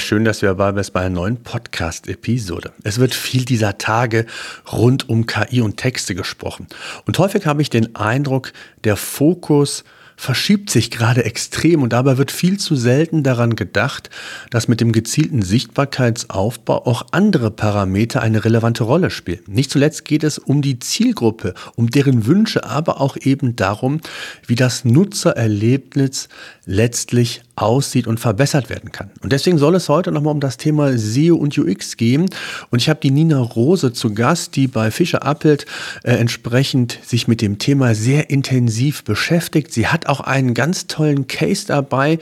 [0.00, 2.72] Schön, dass du dabei bist bei einer neuen Podcast-Episode.
[2.82, 4.26] Es wird viel dieser Tage
[4.72, 6.66] rund um KI und Texte gesprochen.
[7.06, 8.52] Und häufig habe ich den Eindruck,
[8.84, 9.84] der Fokus
[10.20, 14.10] verschiebt sich gerade extrem und dabei wird viel zu selten daran gedacht,
[14.50, 19.40] dass mit dem gezielten Sichtbarkeitsaufbau auch andere Parameter eine relevante Rolle spielen.
[19.46, 24.02] Nicht zuletzt geht es um die Zielgruppe, um deren Wünsche, aber auch eben darum,
[24.46, 26.28] wie das Nutzererlebnis
[26.66, 29.10] letztlich aussieht und verbessert werden kann.
[29.22, 32.28] Und deswegen soll es heute nochmal um das Thema SEO und UX gehen.
[32.70, 35.66] Und ich habe die Nina Rose zu Gast, die bei Fischer Appelt
[36.02, 39.72] äh, entsprechend sich mit dem Thema sehr intensiv beschäftigt.
[39.72, 42.18] Sie hat auch einen ganz tollen Case dabei,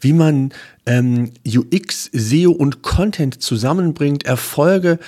[0.00, 0.52] wie man
[0.86, 4.98] ähm, UX, SEO und Content zusammenbringt, Erfolge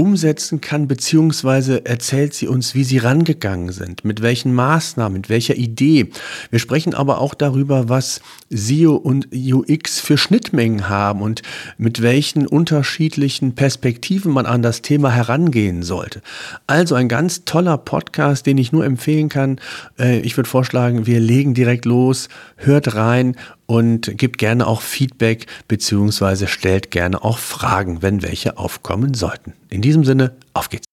[0.00, 5.56] umsetzen kann, beziehungsweise erzählt sie uns, wie sie rangegangen sind, mit welchen Maßnahmen, mit welcher
[5.56, 6.08] Idee.
[6.48, 11.42] Wir sprechen aber auch darüber, was SEO und UX für Schnittmengen haben und
[11.76, 16.22] mit welchen unterschiedlichen Perspektiven man an das Thema herangehen sollte.
[16.66, 19.60] Also ein ganz toller Podcast, den ich nur empfehlen kann.
[19.98, 23.36] Äh, ich würde vorschlagen, wir legen direkt los, hört rein
[23.70, 29.52] und gebt gerne auch Feedback beziehungsweise stellt gerne auch Fragen, wenn welche aufkommen sollten.
[29.68, 30.86] In diesem Sinne, auf geht's.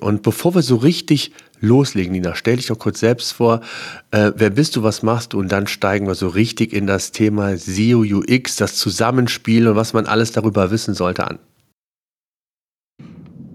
[0.00, 3.62] Und bevor wir so richtig loslegen, Nina, stell dich doch kurz selbst vor,
[4.10, 7.12] äh, wer bist du, was machst du und dann steigen wir so richtig in das
[7.12, 11.38] Thema SEO UX, das Zusammenspiel und was man alles darüber wissen sollte an.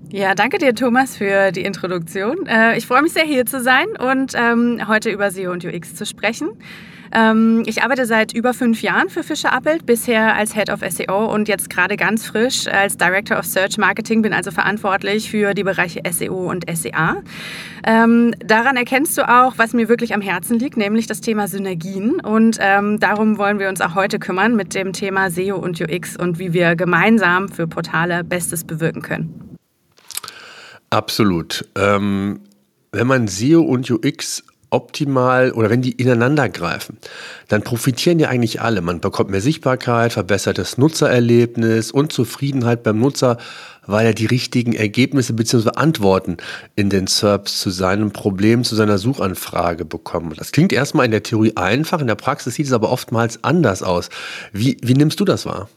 [0.10, 2.48] Ja, danke dir, Thomas, für die Introduktion.
[2.48, 5.94] Äh, ich freue mich sehr, hier zu sein und ähm, heute über SEO und UX
[5.94, 6.50] zu sprechen.
[7.12, 11.26] Ähm, ich arbeite seit über fünf Jahren für Fischer Appelt, bisher als Head of SEO
[11.34, 15.64] und jetzt gerade ganz frisch als Director of Search Marketing, bin also verantwortlich für die
[15.64, 17.22] Bereiche SEO und SEA.
[17.86, 22.20] Ähm, daran erkennst du auch, was mir wirklich am Herzen liegt, nämlich das Thema Synergien.
[22.22, 26.16] Und ähm, darum wollen wir uns auch heute kümmern mit dem Thema SEO und UX
[26.16, 29.58] und wie wir gemeinsam für Portale Bestes bewirken können.
[30.90, 31.66] Absolut.
[31.76, 32.40] Ähm,
[32.92, 34.44] wenn man SEO und UX
[34.74, 36.98] optimal oder wenn die ineinander greifen,
[37.48, 38.82] dann profitieren ja eigentlich alle.
[38.82, 43.38] Man bekommt mehr Sichtbarkeit, verbessertes Nutzererlebnis und Zufriedenheit beim Nutzer,
[43.86, 45.72] weil er die richtigen Ergebnisse bzw.
[45.76, 46.38] Antworten
[46.76, 50.40] in den SERPs zu seinem Problem, zu seiner Suchanfrage bekommt.
[50.40, 53.84] Das klingt erstmal in der Theorie einfach, in der Praxis sieht es aber oftmals anders
[53.84, 54.10] aus.
[54.52, 55.70] Wie, wie nimmst du das wahr?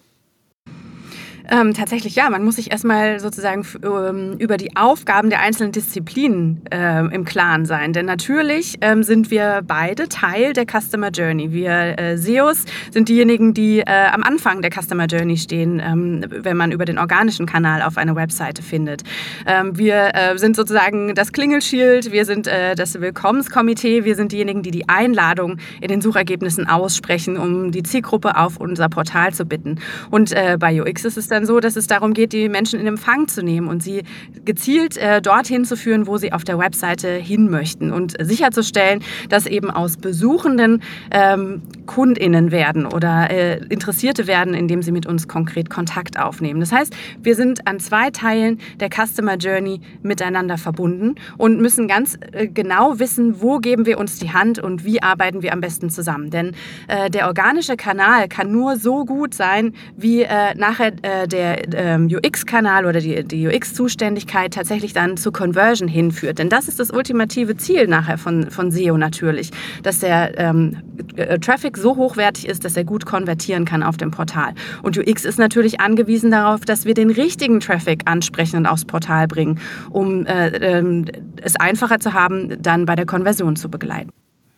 [1.49, 6.63] Ähm, tatsächlich ja, man muss sich erstmal sozusagen ähm, über die Aufgaben der einzelnen Disziplinen
[6.73, 7.93] äh, im Klaren sein.
[7.93, 11.53] Denn natürlich ähm, sind wir beide Teil der Customer Journey.
[11.53, 16.57] Wir äh, SEOs sind diejenigen, die äh, am Anfang der Customer Journey stehen, ähm, wenn
[16.57, 19.03] man über den organischen Kanal auf eine Webseite findet.
[19.47, 24.63] Ähm, wir äh, sind sozusagen das Klingelschild, wir sind äh, das Willkommenskomitee, wir sind diejenigen,
[24.63, 29.79] die die Einladung in den Suchergebnissen aussprechen, um die Zielgruppe auf unser Portal zu bitten.
[30.11, 32.81] Und äh, bei UX ist es dann dann so, dass es darum geht, die Menschen
[32.81, 34.03] in Empfang zu nehmen und sie
[34.45, 39.47] gezielt äh, dorthin zu führen, wo sie auf der Webseite hin möchten und sicherzustellen, dass
[39.47, 45.71] eben aus Besuchenden ähm, KundInnen werden oder äh, Interessierte werden, indem sie mit uns konkret
[45.71, 46.61] Kontakt aufnehmen.
[46.61, 52.19] Das heißt, wir sind an zwei Teilen der Customer Journey miteinander verbunden und müssen ganz
[52.33, 55.91] äh, genau wissen, wo geben wir uns die Hand und wie arbeiten wir am besten
[55.91, 56.31] zusammen.
[56.31, 56.53] Denn
[56.89, 60.93] äh, der organische Kanal kann nur so gut sein, wie äh, nachher
[61.27, 66.39] äh, der ähm, UX-Kanal oder die, die UX-Zuständigkeit tatsächlich dann zu Conversion hinführt.
[66.39, 69.51] Denn das ist das ultimative Ziel nachher von, von SEO natürlich,
[69.83, 70.79] dass der ähm,
[71.17, 74.55] äh, Traffic so hochwertig ist, dass er gut konvertieren kann auf dem Portal.
[74.83, 79.29] Und UX ist natürlich angewiesen darauf, dass wir den richtigen Traffic ansprechen und aufs Portal
[79.29, 79.59] bringen,
[79.91, 81.05] um äh, äh,
[81.43, 84.11] es einfacher zu haben, dann bei der Konversion zu begleiten.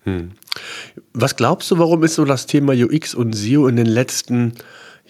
[0.05, 0.31] Hm.
[1.13, 4.55] Was glaubst du, warum ist so das Thema UX und SEO in den letzten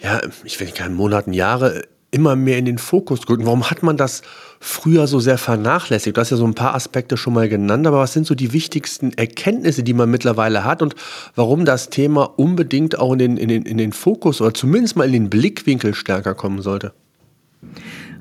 [0.01, 3.45] ja, ich will nicht sagen Monaten, Jahre immer mehr in den Fokus gerückt.
[3.45, 4.23] Warum hat man das
[4.59, 6.17] früher so sehr vernachlässigt?
[6.17, 8.51] Du hast ja so ein paar Aspekte schon mal genannt, aber was sind so die
[8.51, 10.95] wichtigsten Erkenntnisse, die man mittlerweile hat und
[11.35, 15.05] warum das Thema unbedingt auch in den, in den, in den Fokus oder zumindest mal
[15.05, 16.93] in den Blickwinkel stärker kommen sollte?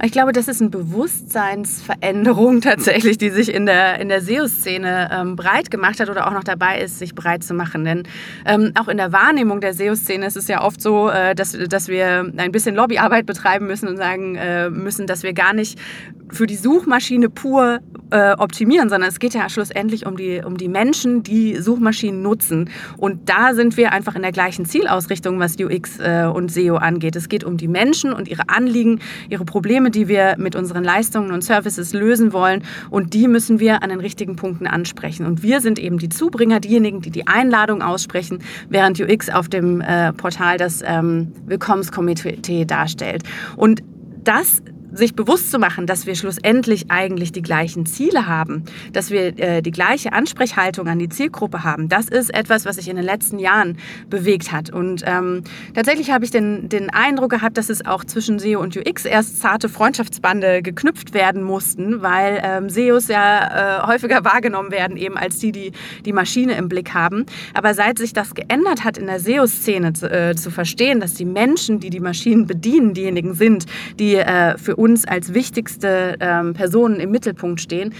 [0.00, 5.35] Ich glaube, das ist eine Bewusstseinsveränderung tatsächlich, die sich in der, in der SEO-Szene ähm,
[5.35, 7.85] breit gemacht hat oder auch noch dabei ist, sich breit zu machen.
[7.85, 8.05] Denn
[8.47, 11.89] ähm, auch in der Wahrnehmung der SEO-Szene ist es ja oft so, äh, dass, dass
[11.89, 15.81] wir ein bisschen Lobbyarbeit betreiben müssen und sagen äh, müssen, dass wir gar nicht
[16.31, 17.81] für die Suchmaschine pur
[18.11, 22.71] äh, optimieren, sondern es geht ja schlussendlich um die, um die Menschen, die Suchmaschinen nutzen.
[22.97, 27.17] Und da sind wir einfach in der gleichen Zielausrichtung, was UX äh, und SEO angeht.
[27.17, 31.32] Es geht um die Menschen und ihre Anliegen, ihre Probleme, die wir mit unseren Leistungen
[31.32, 32.64] und Services lösen wollen.
[32.90, 35.26] Und die müssen wir an den richtigen Punkten ansprechen.
[35.26, 39.81] Und wir sind eben die Zubringer, diejenigen, die die Einladung aussprechen, während UX auf dem
[39.81, 43.23] äh, Portal das ähm, Willkommenskomitee darstellt.
[43.56, 43.82] Und
[44.25, 44.62] das
[44.99, 49.62] sich bewusst zu machen, dass wir schlussendlich eigentlich die gleichen Ziele haben, dass wir äh,
[49.62, 53.39] die gleiche Ansprechhaltung an die Zielgruppe haben, das ist etwas, was sich in den letzten
[53.39, 53.79] Jahren
[54.11, 54.71] bewegt hat.
[54.71, 58.77] Und ähm, tatsächlich habe ich den, den Eindruck gehabt, dass es auch zwischen SEO und
[58.77, 64.97] UX erst zarte Freundschaftsbande geknüpft werden mussten, weil ähm, SEOs ja äh, häufiger wahrgenommen werden,
[64.97, 65.73] eben als die, die
[66.05, 67.27] die Maschine im Blick haben.
[67.55, 71.25] Aber seit sich das geändert hat in der SEO-Szene zu, äh, zu verstehen, dass die
[71.25, 73.67] Menschen, die die Maschinen bedienen, diejenigen sind,
[73.99, 77.94] die äh, für uns als wichtigste ähm, Personen im Mittelpunkt stehen,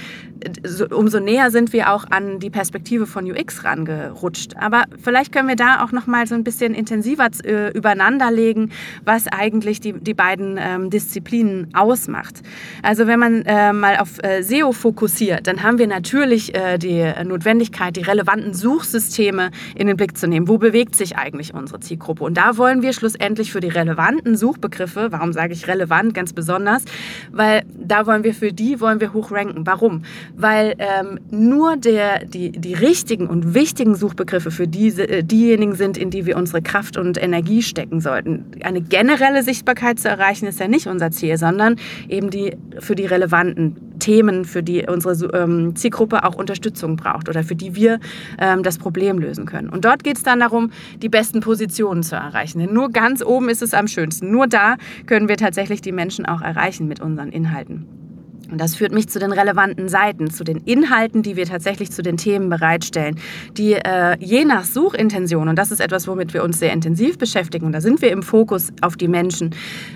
[0.67, 4.57] so, umso näher sind wir auch an die Perspektive von UX rangerutscht.
[4.57, 8.73] Aber vielleicht können wir da auch noch mal so ein bisschen intensiver äh, übereinanderlegen,
[9.05, 12.43] was eigentlich die, die beiden ähm, Disziplinen ausmacht.
[12.83, 17.05] Also wenn man äh, mal auf äh, SEO fokussiert, dann haben wir natürlich äh, die
[17.25, 20.49] Notwendigkeit, die relevanten Suchsysteme in den Blick zu nehmen.
[20.49, 22.25] Wo bewegt sich eigentlich unsere Zielgruppe?
[22.25, 26.68] Und da wollen wir schlussendlich für die relevanten Suchbegriffe, warum sage ich relevant ganz besonders,
[26.69, 26.85] besonders,
[27.33, 29.67] weil da wollen wir für die wollen wir hoch ranken.
[29.67, 30.03] Warum?
[30.37, 35.97] Weil ähm, nur der, die, die richtigen und wichtigen Suchbegriffe für diese, äh, diejenigen sind,
[35.97, 38.47] in die wir unsere Kraft und Energie stecken sollten.
[38.63, 41.77] Eine generelle Sichtbarkeit zu erreichen ist ja nicht unser Ziel, sondern
[42.09, 47.43] eben die für die relevanten Themen, für die unsere ähm, Zielgruppe auch Unterstützung braucht oder
[47.43, 48.01] für die wir
[48.39, 49.69] ähm, das Problem lösen können.
[49.69, 50.71] Und dort geht es dann darum,
[51.03, 52.59] die besten Positionen zu erreichen.
[52.61, 54.31] Denn nur ganz oben ist es am schönsten.
[54.31, 57.98] Nur da können wir tatsächlich die Menschen auch erreichen mit unseren Inhalten.
[58.51, 62.03] Und das führt mich zu den relevanten Seiten, zu den Inhalten, die wir tatsächlich zu
[62.03, 63.17] den Themen bereitstellen,
[63.57, 67.67] die äh, je nach Suchintention, und das ist etwas, womit wir uns sehr intensiv beschäftigen,
[67.67, 69.55] und da sind wir im Fokus auf die Menschen,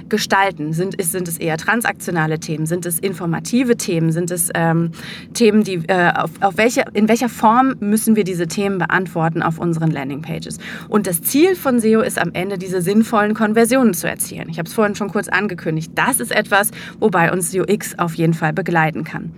[0.09, 0.73] gestalten.
[0.73, 2.67] Sind, sind es eher transaktionale Themen?
[2.67, 4.13] Sind es informative Themen?
[4.13, 4.91] Sind es ähm,
[5.33, 9.59] Themen, die, äh, auf, auf welche, in welcher Form müssen wir diese Themen beantworten auf
[9.59, 10.59] unseren Landingpages?
[10.89, 14.49] Und das Ziel von SEO ist am Ende, diese sinnvollen Konversionen zu erzielen.
[14.51, 15.93] Ich habe es vorhin schon kurz angekündigt.
[15.95, 16.71] Das ist etwas,
[17.01, 19.33] wobei uns UX auf jeden Fall Fall begleiten kann.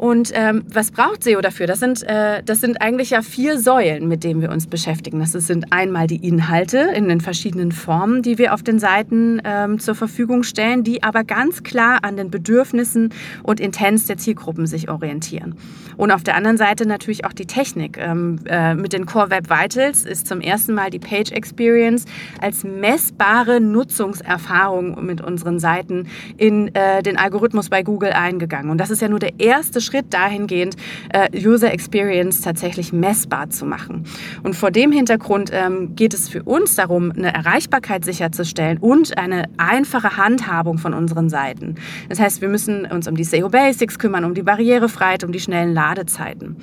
[0.00, 1.66] Und ähm, was braucht SEO dafür?
[1.66, 5.18] Das sind, äh, das sind eigentlich ja vier Säulen, mit denen wir uns beschäftigen.
[5.18, 9.78] Das sind einmal die Inhalte in den verschiedenen Formen, die wir auf den Seiten ähm,
[9.78, 13.12] zur Verfügung stellen, die aber ganz klar an den Bedürfnissen
[13.42, 15.56] und Intents der Zielgruppen sich orientieren.
[15.98, 17.98] Und auf der anderen Seite natürlich auch die Technik.
[17.98, 22.06] Ähm, äh, mit den Core Web Vitals ist zum ersten Mal die Page Experience
[22.40, 26.08] als messbare Nutzungserfahrung mit unseren Seiten
[26.38, 28.70] in äh, den Algorithmus bei Google eingegangen.
[28.70, 30.76] Und das ist ja nur der erste Schritt Schritt dahingehend,
[31.12, 34.04] äh, User Experience tatsächlich messbar zu machen.
[34.42, 39.48] Und vor dem Hintergrund ähm, geht es für uns darum, eine Erreichbarkeit sicherzustellen und eine
[39.56, 41.74] einfache Handhabung von unseren Seiten.
[42.08, 45.40] Das heißt, wir müssen uns um die SEO Basics kümmern, um die Barrierefreiheit, um die
[45.40, 46.56] schnellen Ladezeiten.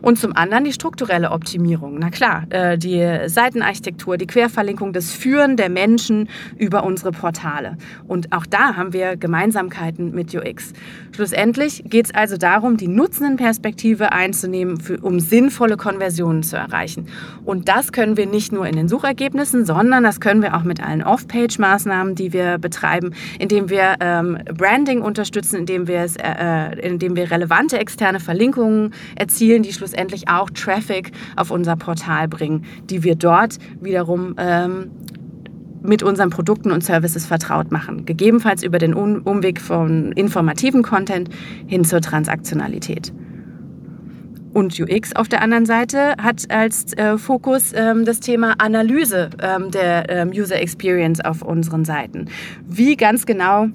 [0.00, 1.98] Und zum anderen die strukturelle Optimierung.
[1.98, 7.76] Na klar, äh, die Seitenarchitektur, die Querverlinkung, das Führen der Menschen über unsere Portale.
[8.08, 10.72] Und auch da haben wir Gemeinsamkeiten mit UX.
[11.14, 17.06] Schlussendlich geht es also darum, darum, die Nutzendenperspektive einzunehmen, für, um sinnvolle Konversionen zu erreichen.
[17.44, 20.82] Und das können wir nicht nur in den Suchergebnissen, sondern das können wir auch mit
[20.82, 26.88] allen Off-Page-Maßnahmen, die wir betreiben, indem wir ähm, Branding unterstützen, indem wir, es, äh, äh,
[26.88, 33.02] indem wir relevante externe Verlinkungen erzielen, die schlussendlich auch Traffic auf unser Portal bringen, die
[33.02, 34.90] wir dort wiederum ähm,
[35.82, 38.04] mit unseren Produkten und Services vertraut machen.
[38.04, 41.30] Gegebenenfalls über den Umweg von informativen Content
[41.66, 43.12] hin zur Transaktionalität.
[44.52, 49.70] Und UX auf der anderen Seite hat als äh, Fokus ähm, das Thema Analyse ähm,
[49.70, 52.26] der ähm, User Experience auf unseren Seiten.
[52.66, 53.68] Wie ganz genau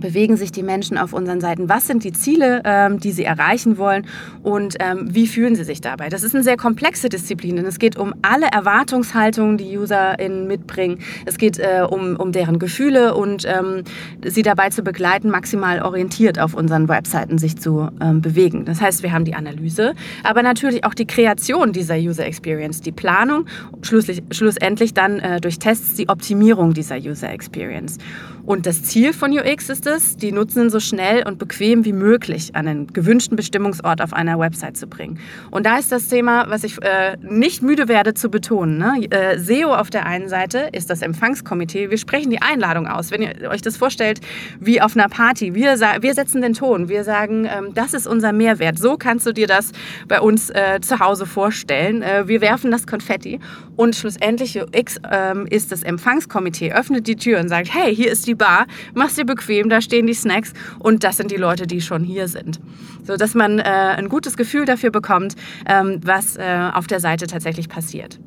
[0.00, 1.68] bewegen sich die Menschen auf unseren Seiten?
[1.68, 4.06] Was sind die Ziele, ähm, die sie erreichen wollen
[4.42, 6.08] und ähm, wie fühlen sie sich dabei?
[6.08, 10.98] Das ist eine sehr komplexe Disziplin, denn es geht um alle Erwartungshaltungen, die UserInnen mitbringen.
[11.26, 13.84] Es geht äh, um, um deren Gefühle und ähm,
[14.24, 18.64] sie dabei zu begleiten, maximal orientiert auf unseren Webseiten sich zu ähm, bewegen.
[18.64, 22.92] Das heißt, wir haben die Analyse, aber natürlich auch die Kreation dieser User Experience, die
[22.92, 23.46] Planung,
[23.82, 27.98] schlussendlich dann äh, durch Tests die Optimierung dieser User Experience.
[28.44, 31.92] Und das Ziel von UX ist ist es, die Nutzenden so schnell und bequem wie
[31.92, 35.18] möglich an den gewünschten Bestimmungsort auf einer Website zu bringen.
[35.50, 38.78] Und da ist das Thema, was ich äh, nicht müde werde zu betonen.
[38.78, 39.06] Ne?
[39.10, 41.90] Äh, SEO auf der einen Seite ist das Empfangskomitee.
[41.90, 43.10] Wir sprechen die Einladung aus.
[43.10, 44.20] Wenn ihr euch das vorstellt,
[44.60, 45.54] wie auf einer Party.
[45.54, 46.88] Wir, wir setzen den Ton.
[46.88, 48.78] Wir sagen, ähm, das ist unser Mehrwert.
[48.78, 49.72] So kannst du dir das
[50.06, 52.02] bei uns äh, zu Hause vorstellen.
[52.02, 53.40] Äh, wir werfen das Konfetti
[53.76, 58.26] und schlussendlich UX ähm, ist das Empfangskomitee, öffnet die Tür und sagt, hey, hier ist
[58.26, 61.80] die Bar, mach's dir bequem, da stehen die Snacks und das sind die Leute, die
[61.80, 62.60] schon hier sind.
[63.04, 65.34] So dass man äh, ein gutes Gefühl dafür bekommt,
[65.66, 68.20] ähm, was äh, auf der Seite tatsächlich passiert.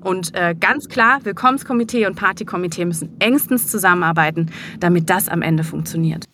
[0.00, 6.31] Und äh, ganz klar, Willkommenskomitee und Partykomitee müssen engstens zusammenarbeiten, damit das am Ende funktioniert.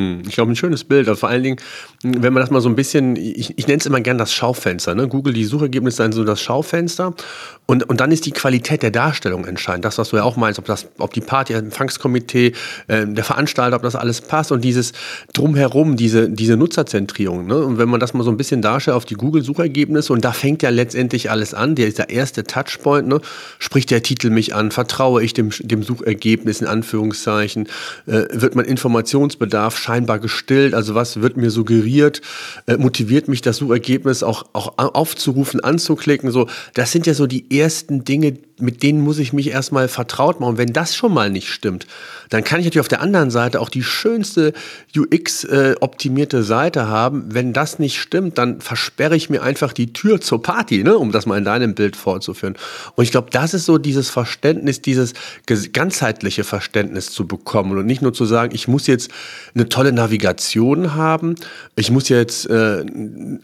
[0.00, 1.08] Hm, ich glaube, ein schönes Bild.
[1.08, 1.56] Also vor allen Dingen,
[2.02, 4.94] wenn man das mal so ein bisschen, ich, ich nenne es immer gern das Schaufenster.
[4.94, 5.08] Ne?
[5.08, 7.14] Google, die Suchergebnisse sind so das Schaufenster.
[7.66, 9.84] Und, und dann ist die Qualität der Darstellung entscheidend.
[9.84, 12.52] Das, was du ja auch meinst, ob, das, ob die Party, Empfangskomitee,
[12.88, 14.92] äh, der Veranstalter, ob das alles passt und dieses
[15.34, 17.46] Drumherum, diese, diese Nutzerzentrierung.
[17.46, 17.58] Ne?
[17.58, 20.62] Und wenn man das mal so ein bisschen darstellt auf die Google-Suchergebnisse, und da fängt
[20.62, 23.20] ja letztendlich alles an, der der erste Touchpoint, ne?
[23.58, 27.68] spricht der Titel mich an, vertraue ich dem, dem Suchergebnis in Anführungszeichen,
[28.06, 32.20] äh, wird mein Informationsbedarf scheinbar gestillt, also was wird mir suggeriert,
[32.66, 37.58] äh, motiviert mich das Suchergebnis auch, auch aufzurufen, anzuklicken, so, das sind ja so die
[37.58, 40.50] ersten Dinge, mit denen muss ich mich erstmal vertraut machen.
[40.50, 41.86] Und wenn das schon mal nicht stimmt,
[42.30, 44.52] dann kann ich natürlich auf der anderen Seite auch die schönste
[44.96, 47.24] UX-optimierte äh, Seite haben.
[47.28, 50.96] Wenn das nicht stimmt, dann versperre ich mir einfach die Tür zur Party, ne?
[50.96, 52.56] um das mal in deinem Bild vorzuführen.
[52.94, 55.14] Und ich glaube, das ist so dieses Verständnis, dieses
[55.72, 59.10] ganzheitliche Verständnis zu bekommen und nicht nur zu sagen, ich muss jetzt
[59.54, 61.34] eine tolle Navigation haben,
[61.76, 62.84] ich muss jetzt äh,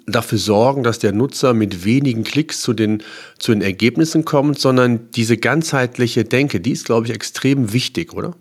[0.06, 3.02] dafür sorgen, dass der Nutzer mit wenigen Klicks zu den,
[3.38, 8.34] zu den Ergebnissen kommt, sondern diese ganzheitliche Denke, die ist, glaube ich, extrem wichtig, oder?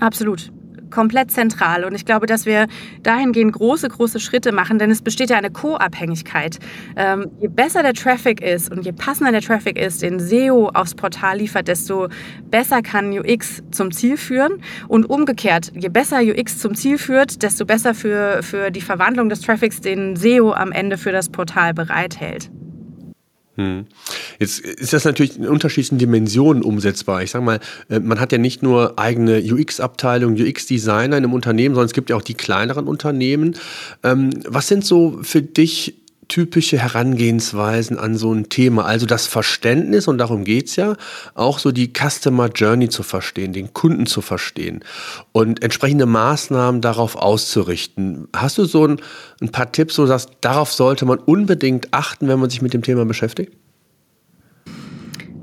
[0.00, 0.50] Absolut
[0.94, 1.84] komplett zentral.
[1.84, 2.66] Und ich glaube, dass wir
[3.02, 6.58] dahingehend große, große Schritte machen, denn es besteht ja eine Co-Abhängigkeit.
[6.96, 10.94] Ähm, je besser der Traffic ist und je passender der Traffic ist, den SEO aufs
[10.94, 12.08] Portal liefert, desto
[12.50, 14.62] besser kann UX zum Ziel führen.
[14.88, 19.40] Und umgekehrt, je besser UX zum Ziel führt, desto besser für, für die Verwandlung des
[19.40, 22.50] Traffics den SEO am Ende für das Portal bereithält.
[23.56, 23.86] Hm.
[24.40, 27.22] Jetzt ist das natürlich in unterschiedlichen Dimensionen umsetzbar.
[27.22, 31.74] Ich sage mal, äh, man hat ja nicht nur eigene UX-Abteilung, UX-Designer in einem Unternehmen,
[31.74, 33.56] sondern es gibt ja auch die kleineren Unternehmen.
[34.02, 35.94] Ähm, was sind so für dich
[36.28, 38.84] typische Herangehensweisen an so ein Thema.
[38.84, 40.96] Also das Verständnis, und darum geht es ja,
[41.34, 44.80] auch so die Customer Journey zu verstehen, den Kunden zu verstehen
[45.32, 48.28] und entsprechende Maßnahmen darauf auszurichten.
[48.34, 49.00] Hast du so ein,
[49.40, 52.82] ein paar Tipps, so dass darauf sollte man unbedingt achten, wenn man sich mit dem
[52.82, 53.52] Thema beschäftigt?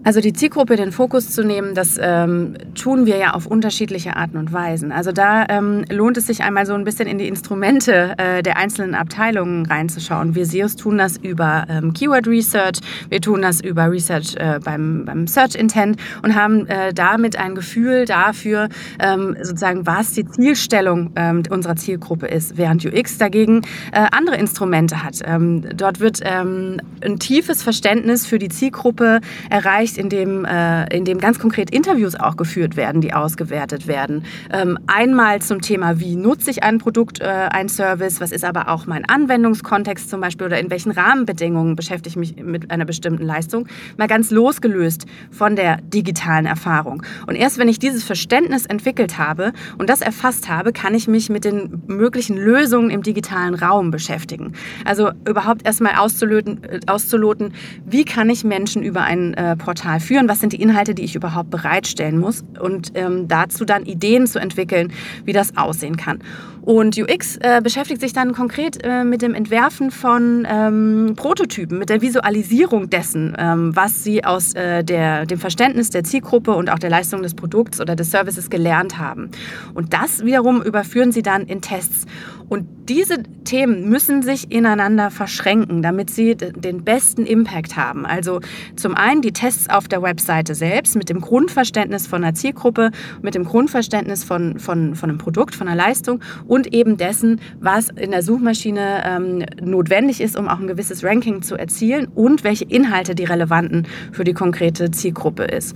[0.03, 4.38] Also die Zielgruppe den Fokus zu nehmen, das ähm, tun wir ja auf unterschiedliche Arten
[4.38, 4.91] und Weisen.
[4.91, 8.58] Also da ähm, lohnt es sich einmal so ein bisschen in die Instrumente äh, der
[8.58, 10.34] einzelnen Abteilungen reinzuschauen.
[10.34, 12.79] Wir SEOs tun das über ähm, Keyword Research,
[13.10, 17.53] wir tun das über Research äh, beim, beim Search Intent und haben äh, damit ein
[17.53, 24.08] Gefühl dafür, ähm, sozusagen, was die Zielstellung ähm, unserer Zielgruppe ist, während UX dagegen äh,
[24.12, 25.20] andere Instrumente hat.
[25.24, 26.79] Ähm, dort wird ein
[27.20, 32.75] tiefes Verständnis für die Zielgruppe erreicht, erreicht, indem, äh, indem ganz konkret Interviews auch geführt
[32.75, 34.24] werden, die ausgewertet werden.
[34.51, 38.69] Ähm, einmal zum Thema, wie nutze ich ein Produkt, äh, ein Service, was ist aber
[38.69, 43.25] auch mein Anwendungskontext zum Beispiel oder in welchen Rahmenbedingungen beschäftige ich mich mit einer bestimmten
[43.25, 43.67] Leistung,
[43.98, 47.03] mal ganz losgelöst von der digitalen Erfahrung.
[47.27, 51.29] Und erst wenn ich dieses Verständnis entwickelt habe und das erfasst habe, kann ich mich
[51.29, 54.53] mit den möglichen Lösungen im digitalen Raum beschäftigen.
[54.86, 57.53] Also überhaupt erstmal auszuloten, äh, auszuloten
[57.86, 61.03] wie kann ich Menschen über ein äh, Portal Portal führen, was sind die Inhalte, die
[61.03, 64.93] ich überhaupt bereitstellen muss und ähm, dazu dann Ideen zu entwickeln,
[65.25, 66.19] wie das aussehen kann.
[66.61, 71.89] Und UX äh, beschäftigt sich dann konkret äh, mit dem Entwerfen von ähm, Prototypen, mit
[71.89, 76.77] der Visualisierung dessen, ähm, was sie aus äh, der, dem Verständnis der Zielgruppe und auch
[76.77, 79.31] der Leistung des Produkts oder des Services gelernt haben.
[79.73, 82.05] Und das wiederum überführen sie dann in Tests.
[82.51, 88.05] Und diese Themen müssen sich ineinander verschränken, damit sie den besten Impact haben.
[88.05, 88.41] Also
[88.75, 92.91] zum einen die Tests auf der Webseite selbst mit dem Grundverständnis von einer Zielgruppe,
[93.22, 97.88] mit dem Grundverständnis von, von, von einem Produkt, von einer Leistung und eben dessen, was
[97.88, 102.65] in der Suchmaschine ähm, notwendig ist, um auch ein gewisses Ranking zu erzielen und welche
[102.65, 105.74] Inhalte die relevanten für die konkrete Zielgruppe ist,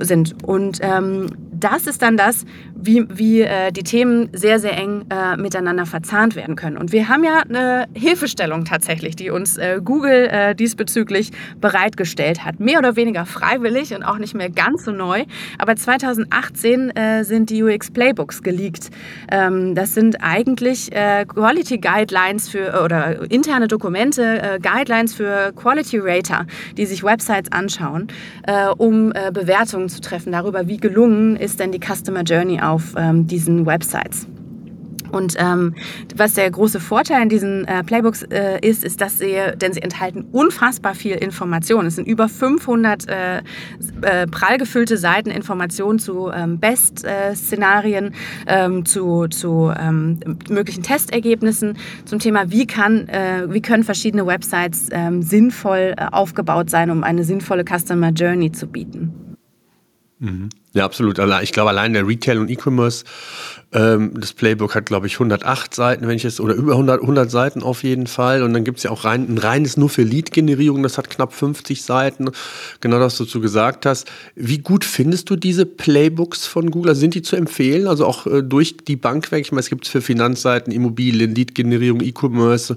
[0.00, 0.34] sind.
[0.42, 1.28] Und ähm,
[1.60, 2.44] das ist dann das,
[2.74, 6.76] wie, wie äh, die Themen sehr, sehr eng äh, miteinander verzahnt werden können.
[6.76, 12.60] Und wir haben ja eine Hilfestellung tatsächlich, die uns äh, Google äh, diesbezüglich bereitgestellt hat.
[12.60, 15.24] Mehr oder weniger freiwillig und auch nicht mehr ganz so neu.
[15.58, 18.90] Aber 2018 äh, sind die UX Playbooks geleakt.
[19.30, 26.46] Ähm, das sind eigentlich äh, Quality Guidelines für oder interne Dokumente, Guidelines für Quality Rater,
[26.76, 28.08] die sich Websites anschauen,
[28.76, 33.64] um Bewertungen zu treffen darüber, wie gelungen ist denn die Customer Journey auf ähm, diesen
[33.66, 34.26] Websites.
[35.12, 35.74] Und ähm,
[36.16, 39.80] was der große Vorteil in diesen äh, Playbooks äh, ist, ist, dass sie, denn sie
[39.80, 41.86] enthalten unfassbar viel Information.
[41.86, 43.38] Es sind über 500 äh,
[44.02, 48.14] äh, prall gefüllte Seiten Informationen zu ähm, Best-Szenarien,
[48.48, 50.18] ähm, zu, zu ähm,
[50.50, 56.68] möglichen Testergebnissen, zum Thema, wie, kann, äh, wie können verschiedene Websites ähm, sinnvoll äh, aufgebaut
[56.68, 59.36] sein, um eine sinnvolle Customer Journey zu bieten.
[60.18, 60.48] Mhm.
[60.76, 61.18] Ja, absolut.
[61.42, 63.06] Ich glaube, allein der Retail und E-Commerce
[63.72, 67.30] ähm, das Playbook hat, glaube ich, 108 Seiten, wenn ich es, oder über 100, 100
[67.30, 68.42] Seiten auf jeden Fall.
[68.42, 71.32] Und dann gibt es ja auch rein, ein reines nur für Lead-Generierung, das hat knapp
[71.32, 72.30] 50 Seiten.
[72.80, 74.08] Genau das, was du gesagt hast.
[74.36, 76.90] Wie gut findest du diese Playbooks von Google?
[76.90, 77.88] Also sind die zu empfehlen?
[77.88, 79.44] Also auch äh, durch die Bank weg?
[79.44, 82.76] Ich meine, es gibt es für Finanzseiten, Immobilien, Lead-Generierung, E-Commerce,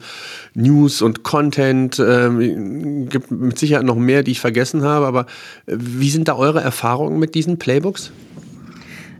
[0.55, 1.99] News und Content.
[1.99, 5.05] Ähm, gibt mit Sicherheit noch mehr, die ich vergessen habe.
[5.05, 5.27] Aber
[5.67, 8.11] äh, wie sind da eure Erfahrungen mit diesen Playbooks?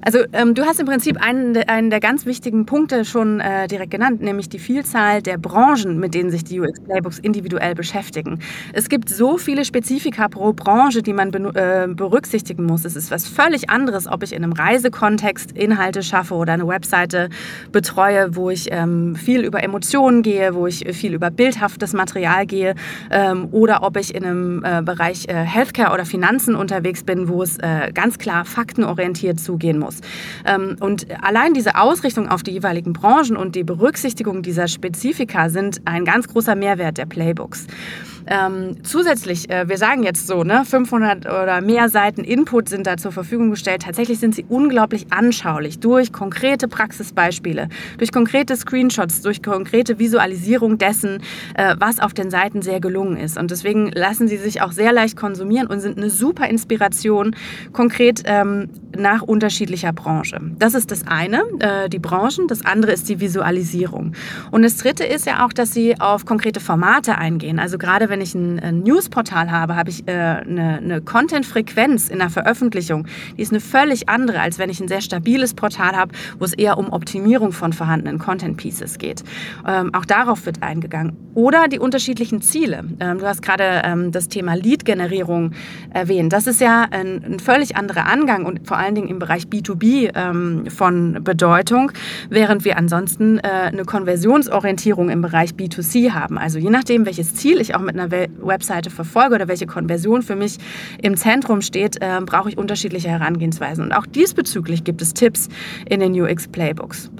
[0.01, 3.91] Also ähm, du hast im Prinzip einen, einen der ganz wichtigen Punkte schon äh, direkt
[3.91, 8.39] genannt, nämlich die Vielzahl der Branchen, mit denen sich die UX-Playbooks individuell beschäftigen.
[8.71, 12.85] Es gibt so viele Spezifika pro Branche, die man äh, berücksichtigen muss.
[12.85, 17.29] Es ist was völlig anderes, ob ich in einem Reisekontext Inhalte schaffe oder eine Webseite
[17.71, 22.75] betreue, wo ich ähm, viel über Emotionen gehe, wo ich viel über bildhaftes Material gehe
[23.11, 27.43] ähm, oder ob ich in einem äh, Bereich äh, Healthcare oder Finanzen unterwegs bin, wo
[27.43, 30.01] es äh, ganz klar faktenorientiert zugehen muss muss.
[30.45, 35.81] Ähm, und allein diese Ausrichtung auf die jeweiligen Branchen und die Berücksichtigung dieser Spezifika sind
[35.85, 37.67] ein ganz großer Mehrwert der Playbooks.
[38.27, 42.97] Ähm, zusätzlich, äh, wir sagen jetzt so, ne, 500 oder mehr Seiten Input sind da
[42.97, 43.83] zur Verfügung gestellt.
[43.83, 51.21] Tatsächlich sind sie unglaublich anschaulich durch konkrete Praxisbeispiele, durch konkrete Screenshots, durch konkrete Visualisierung dessen,
[51.55, 53.37] äh, was auf den Seiten sehr gelungen ist.
[53.37, 57.35] Und deswegen lassen sie sich auch sehr leicht konsumieren und sind eine super Inspiration,
[57.73, 60.39] konkret ähm, nach unterschiedlicher Branche.
[60.57, 62.47] Das ist das eine, äh, die Branchen.
[62.47, 64.13] Das andere ist die Visualisierung.
[64.51, 67.59] Und das dritte ist ja auch, dass sie auf konkrete Formate eingehen.
[67.59, 72.09] Also gerade wenn wenn ich ein, ein Newsportal habe, habe ich äh, eine, eine Content-Frequenz
[72.09, 75.95] in der Veröffentlichung, die ist eine völlig andere, als wenn ich ein sehr stabiles Portal
[75.95, 79.23] habe, wo es eher um Optimierung von vorhandenen Content-Pieces geht.
[79.65, 81.15] Ähm, auch darauf wird eingegangen.
[81.33, 82.83] Oder die unterschiedlichen Ziele.
[82.99, 85.51] Ähm, du hast gerade ähm, das Thema Lead-Generierung
[85.91, 86.33] erwähnt.
[86.33, 90.11] Das ist ja ein, ein, völlig anderer Angang und vor allen Dingen im Bereich B2B
[90.13, 91.93] ähm, von Bedeutung,
[92.29, 96.37] während wir ansonsten äh, eine Konversionsorientierung im Bereich B2C haben.
[96.37, 100.35] Also je nachdem, welches Ziel ich auch mit einer Webseite verfolge oder welche Konversion für
[100.35, 100.57] mich
[101.01, 103.83] im Zentrum steht, äh, brauche ich unterschiedliche Herangehensweisen.
[103.83, 105.49] Und auch diesbezüglich gibt es Tipps
[105.89, 107.11] in den UX Playbooks.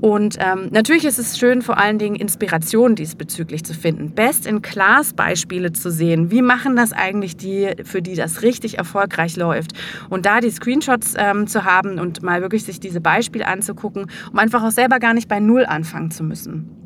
[0.00, 4.10] Und ähm, natürlich ist es schön, vor allen Dingen Inspiration diesbezüglich zu finden.
[4.10, 6.30] Best-in-Class-Beispiele zu sehen.
[6.30, 9.72] Wie machen das eigentlich die, für die das richtig erfolgreich läuft?
[10.10, 14.38] Und da die Screenshots ähm, zu haben und mal wirklich sich diese Beispiele anzugucken, um
[14.38, 16.83] einfach auch selber gar nicht bei Null anfangen zu müssen.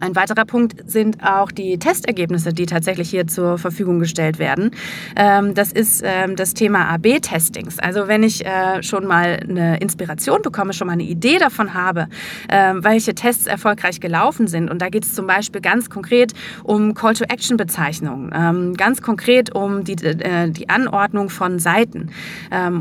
[0.00, 4.70] Ein weiterer Punkt sind auch die Testergebnisse, die tatsächlich hier zur Verfügung gestellt werden.
[5.16, 7.78] Ähm, das ist ähm, das Thema AB-Testings.
[7.80, 12.06] Also wenn ich äh, schon mal eine Inspiration bekomme, schon mal eine Idee davon habe,
[12.48, 14.70] ähm, welche Tests erfolgreich gelaufen sind.
[14.70, 16.32] Und da geht es zum Beispiel ganz konkret
[16.62, 22.10] um Call-to-Action-Bezeichnungen, ganz konkret um die, äh, die Anordnung von Seiten.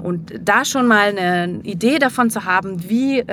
[0.04, 3.24] Und da schon mal eine Idee davon zu haben, wie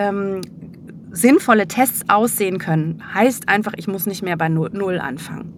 [1.15, 5.55] sinnvolle Tests aussehen können, heißt einfach, ich muss nicht mehr bei Null anfangen.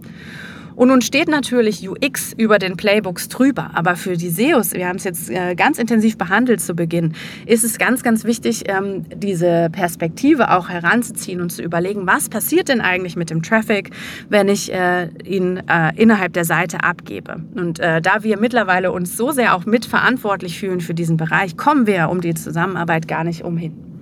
[0.77, 4.97] Und nun steht natürlich UX über den Playbooks drüber, aber für die SEOs, wir haben
[4.97, 7.15] es jetzt äh, ganz intensiv behandelt zu Beginn,
[7.47, 12.69] ist es ganz, ganz wichtig, ähm, diese Perspektive auch heranzuziehen und zu überlegen, was passiert
[12.69, 13.91] denn eigentlich mit dem Traffic,
[14.29, 17.43] wenn ich äh, ihn äh, innerhalb der Seite abgebe.
[17.55, 22.11] Und da wir mittlerweile uns so sehr auch mitverantwortlich fühlen für diesen Bereich, kommen wir
[22.11, 23.96] um die Zusammenarbeit gar nicht umhin.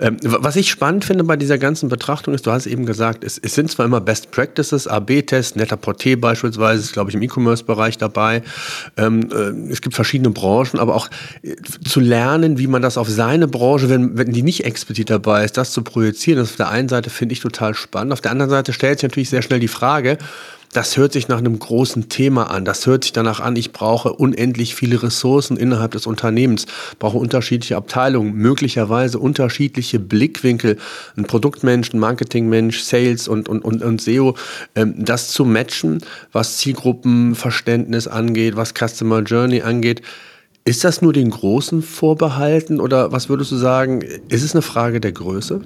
[0.00, 3.38] Ähm, was ich spannend finde bei dieser ganzen Betrachtung ist, du hast eben gesagt, es,
[3.38, 7.98] es sind zwar immer Best Practices, AB-Tests, netter Porté beispielsweise ist, glaube ich, im E-Commerce-Bereich
[7.98, 8.42] dabei.
[8.96, 11.08] Ähm, äh, es gibt verschiedene Branchen, aber auch
[11.42, 15.44] äh, zu lernen, wie man das auf seine Branche, wenn, wenn die nicht explizit dabei
[15.44, 18.12] ist, das zu projizieren, das auf der einen Seite finde ich total spannend.
[18.12, 20.18] Auf der anderen Seite stellt sich natürlich sehr schnell die Frage,
[20.74, 22.64] das hört sich nach einem großen Thema an.
[22.64, 26.66] Das hört sich danach an, ich brauche unendlich viele Ressourcen innerhalb des Unternehmens,
[26.98, 30.76] brauche unterschiedliche Abteilungen, möglicherweise unterschiedliche Blickwinkel,
[31.16, 34.34] ein Produktmensch, ein Marketingmensch, Sales und, und, und, und SEO,
[34.74, 36.00] ähm, das zu matchen,
[36.32, 40.02] was Zielgruppenverständnis angeht, was Customer Journey angeht.
[40.64, 45.00] Ist das nur den Großen vorbehalten oder was würdest du sagen, ist es eine Frage
[45.00, 45.60] der Größe?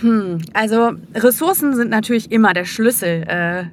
[0.00, 3.64] Hm, also Ressourcen sind natürlich immer der Schlüssel äh,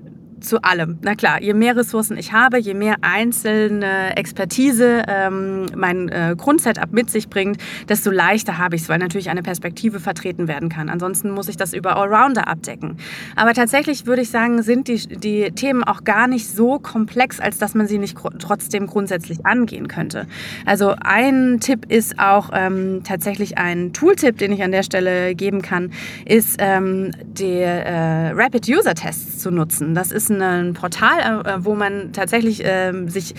[0.43, 0.97] zu allem.
[1.01, 6.91] Na klar, je mehr Ressourcen ich habe, je mehr einzelne Expertise ähm, mein äh, Grundsetup
[6.91, 7.57] mit sich bringt,
[7.89, 10.89] desto leichter habe ich es, weil natürlich eine Perspektive vertreten werden kann.
[10.89, 12.97] Ansonsten muss ich das über Allrounder abdecken.
[13.35, 17.57] Aber tatsächlich würde ich sagen, sind die, die Themen auch gar nicht so komplex, als
[17.57, 20.27] dass man sie nicht gr trotzdem grundsätzlich angehen könnte.
[20.65, 25.61] Also ein Tipp ist auch ähm, tatsächlich ein Tooltip, den ich an der Stelle geben
[25.61, 25.91] kann,
[26.25, 29.93] ist ähm, die äh, Rapid User Tests zu nutzen.
[29.93, 33.35] Das ist ein Portal, äh, wo man tatsächlich ähm, sich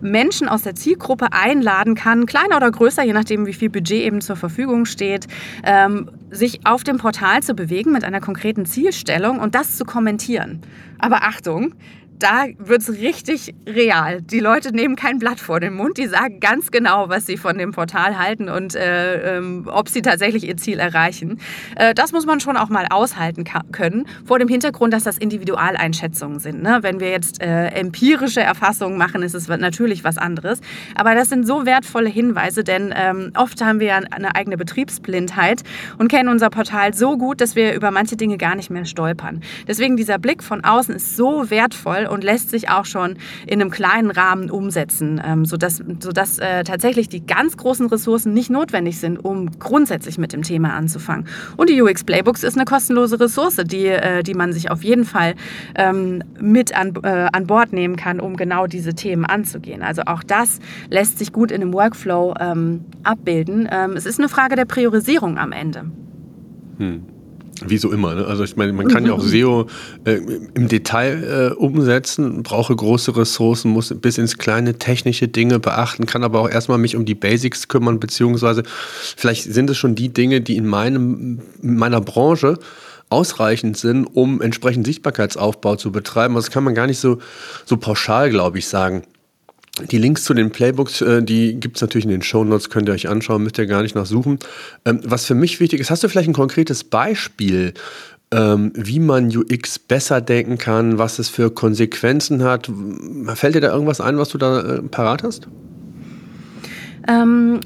[0.00, 4.20] Menschen aus der Zielgruppe einladen kann, kleiner oder größer, je nachdem, wie viel Budget eben
[4.20, 5.26] zur Verfügung steht,
[5.64, 10.60] ähm, sich auf dem Portal zu bewegen mit einer konkreten Zielstellung und das zu kommentieren.
[10.98, 11.74] Aber Achtung,
[12.18, 14.22] da wird es richtig real.
[14.22, 17.58] Die Leute nehmen kein Blatt vor den Mund, die sagen ganz genau, was sie von
[17.58, 21.40] dem Portal halten und äh, ähm, ob sie tatsächlich ihr Ziel erreichen.
[21.76, 26.38] Äh, das muss man schon auch mal aushalten können, vor dem Hintergrund, dass das Individualeinschätzungen
[26.38, 26.62] sind.
[26.62, 26.78] Ne?
[26.82, 30.60] Wenn wir jetzt äh, empirische Erfassungen machen, ist es natürlich was anderes.
[30.94, 35.62] Aber das sind so wertvolle Hinweise, denn ähm, oft haben wir ja eine eigene Betriebsblindheit
[35.98, 39.42] und kennen unser Portal so gut, dass wir über manche Dinge gar nicht mehr stolpern.
[39.66, 43.70] Deswegen dieser Blick von außen ist so wertvoll und lässt sich auch schon in einem
[43.70, 49.18] kleinen Rahmen umsetzen, ähm, sodass, sodass äh, tatsächlich die ganz großen Ressourcen nicht notwendig sind,
[49.24, 51.26] um grundsätzlich mit dem Thema anzufangen.
[51.56, 55.04] Und die UX Playbooks ist eine kostenlose Ressource, die, äh, die man sich auf jeden
[55.04, 55.34] Fall
[55.74, 59.82] ähm, mit an, äh, an Bord nehmen kann, um genau diese Themen anzugehen.
[59.82, 63.68] Also auch das lässt sich gut in einem Workflow ähm, abbilden.
[63.70, 65.90] Ähm, es ist eine Frage der Priorisierung am Ende.
[66.78, 67.13] Hm.
[67.66, 68.14] Wie so immer.
[68.14, 68.26] Ne?
[68.26, 69.66] Also ich meine, man kann ja auch SEO
[70.04, 70.20] äh,
[70.54, 76.24] im Detail äh, umsetzen, brauche große Ressourcen, muss bis ins kleine technische Dinge beachten, kann
[76.24, 78.62] aber auch erstmal mich um die Basics kümmern, beziehungsweise
[79.16, 82.58] vielleicht sind es schon die Dinge, die in meinem, in meiner Branche
[83.10, 86.34] ausreichend sind, um entsprechend Sichtbarkeitsaufbau zu betreiben.
[86.34, 87.18] Also das kann man gar nicht so,
[87.64, 89.04] so pauschal, glaube ich, sagen.
[89.90, 92.88] Die Links zu den Playbooks, äh, die gibt es natürlich in den Show Notes, könnt
[92.88, 94.38] ihr euch anschauen, müsst ihr gar nicht nachsuchen.
[94.84, 97.74] Ähm, was für mich wichtig ist, hast du vielleicht ein konkretes Beispiel,
[98.30, 102.70] ähm, wie man UX besser denken kann, was es für Konsequenzen hat?
[103.34, 105.48] Fällt dir da irgendwas ein, was du da äh, parat hast?
[107.08, 107.60] Ähm,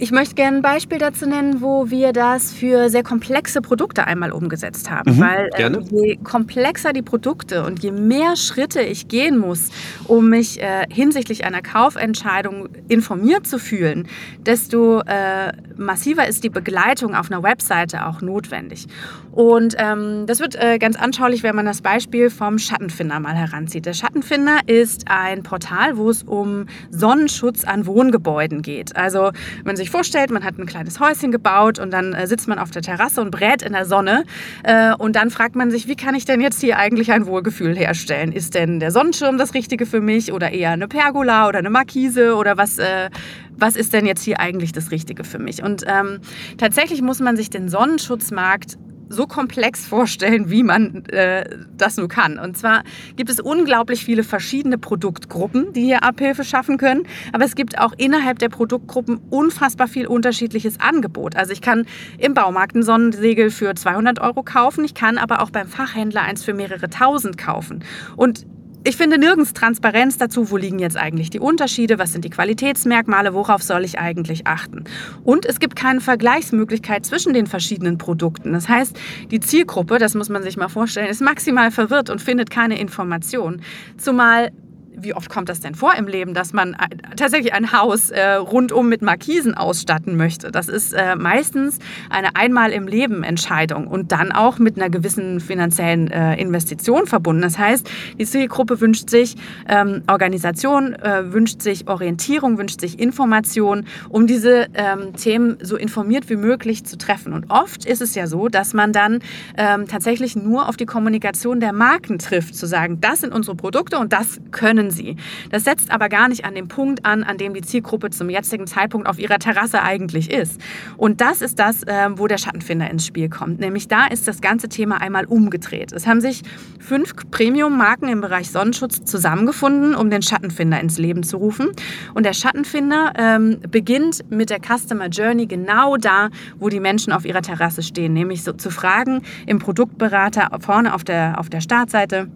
[0.00, 4.30] ich möchte gerne ein Beispiel dazu nennen, wo wir das für sehr komplexe Produkte einmal
[4.30, 5.16] umgesetzt haben.
[5.16, 9.70] Mhm, Weil äh, je komplexer die Produkte und je mehr Schritte ich gehen muss,
[10.06, 14.06] um mich äh, hinsichtlich einer Kaufentscheidung informiert zu fühlen,
[14.46, 18.86] desto äh, massiver ist die Begleitung auf einer Webseite auch notwendig.
[19.32, 23.86] Und ähm, das wird äh, ganz anschaulich, wenn man das Beispiel vom Schattenfinder mal heranzieht.
[23.86, 28.96] Der Schattenfinder ist ein Portal, wo es um Sonnenschutz an Wohngebäuden geht.
[28.96, 32.26] Also wenn man sich sich vorstellt, man hat ein kleines Häuschen gebaut und dann äh,
[32.26, 34.24] sitzt man auf der Terrasse und brät in der Sonne.
[34.62, 37.74] Äh, und dann fragt man sich, wie kann ich denn jetzt hier eigentlich ein Wohlgefühl
[37.74, 38.32] herstellen?
[38.32, 42.34] Ist denn der Sonnenschirm das Richtige für mich oder eher eine Pergola oder eine Markise
[42.34, 43.08] oder was, äh,
[43.56, 45.62] was ist denn jetzt hier eigentlich das Richtige für mich?
[45.62, 46.20] Und ähm,
[46.58, 48.76] tatsächlich muss man sich den Sonnenschutzmarkt
[49.08, 52.38] so komplex vorstellen, wie man äh, das nur kann.
[52.38, 52.82] Und zwar
[53.16, 57.04] gibt es unglaublich viele verschiedene Produktgruppen, die hier Abhilfe schaffen können.
[57.32, 61.36] Aber es gibt auch innerhalb der Produktgruppen unfassbar viel unterschiedliches Angebot.
[61.36, 61.86] Also ich kann
[62.18, 64.84] im Baumarkt ein Sonnensegel für 200 Euro kaufen.
[64.84, 67.84] Ich kann aber auch beim Fachhändler eins für mehrere tausend kaufen.
[68.16, 68.46] Und
[68.84, 73.34] ich finde nirgends Transparenz dazu, wo liegen jetzt eigentlich die Unterschiede, was sind die Qualitätsmerkmale,
[73.34, 74.84] worauf soll ich eigentlich achten.
[75.24, 78.52] Und es gibt keine Vergleichsmöglichkeit zwischen den verschiedenen Produkten.
[78.52, 78.98] Das heißt,
[79.30, 83.62] die Zielgruppe, das muss man sich mal vorstellen, ist maximal verwirrt und findet keine Information.
[83.96, 84.52] Zumal
[85.00, 86.76] wie oft kommt das denn vor im Leben, dass man
[87.16, 90.50] tatsächlich ein Haus äh, rundum mit Markisen ausstatten möchte?
[90.50, 91.78] Das ist äh, meistens
[92.10, 97.42] eine einmal im Leben Entscheidung und dann auch mit einer gewissen finanziellen äh, Investition verbunden.
[97.42, 99.36] Das heißt, die Zielgruppe wünscht sich
[99.68, 106.28] ähm, Organisation, äh, wünscht sich Orientierung, wünscht sich Information, um diese ähm, Themen so informiert
[106.28, 107.32] wie möglich zu treffen.
[107.32, 109.20] Und oft ist es ja so, dass man dann
[109.56, 113.98] ähm, tatsächlich nur auf die Kommunikation der Marken trifft, zu sagen, das sind unsere Produkte
[113.98, 115.16] und das können optimieren Sie.
[115.50, 118.66] Das setzt aber gar nicht an dem Punkt an, an dem die Zielgruppe zum jetzigen
[118.66, 120.60] Zeitpunkt auf ihrer Terrasse eigentlich ist.
[120.96, 123.60] Und das ist das, äh, wo der Schattenfinder ins Spiel kommt.
[123.60, 125.92] Nämlich da ist das ganze Thema einmal umgedreht.
[125.92, 126.42] Es haben sich
[126.80, 131.68] fünf Premium-Marken im Bereich Sonnenschutz zusammengefunden, um den Schattenfinder ins Leben zu rufen.
[132.14, 137.24] Und der Schattenfinder ähm, beginnt mit der Customer Journey genau da, wo die Menschen auf
[137.24, 142.28] ihrer Terrasse stehen, nämlich so zu fragen im Produktberater vorne auf der, auf der Startseite,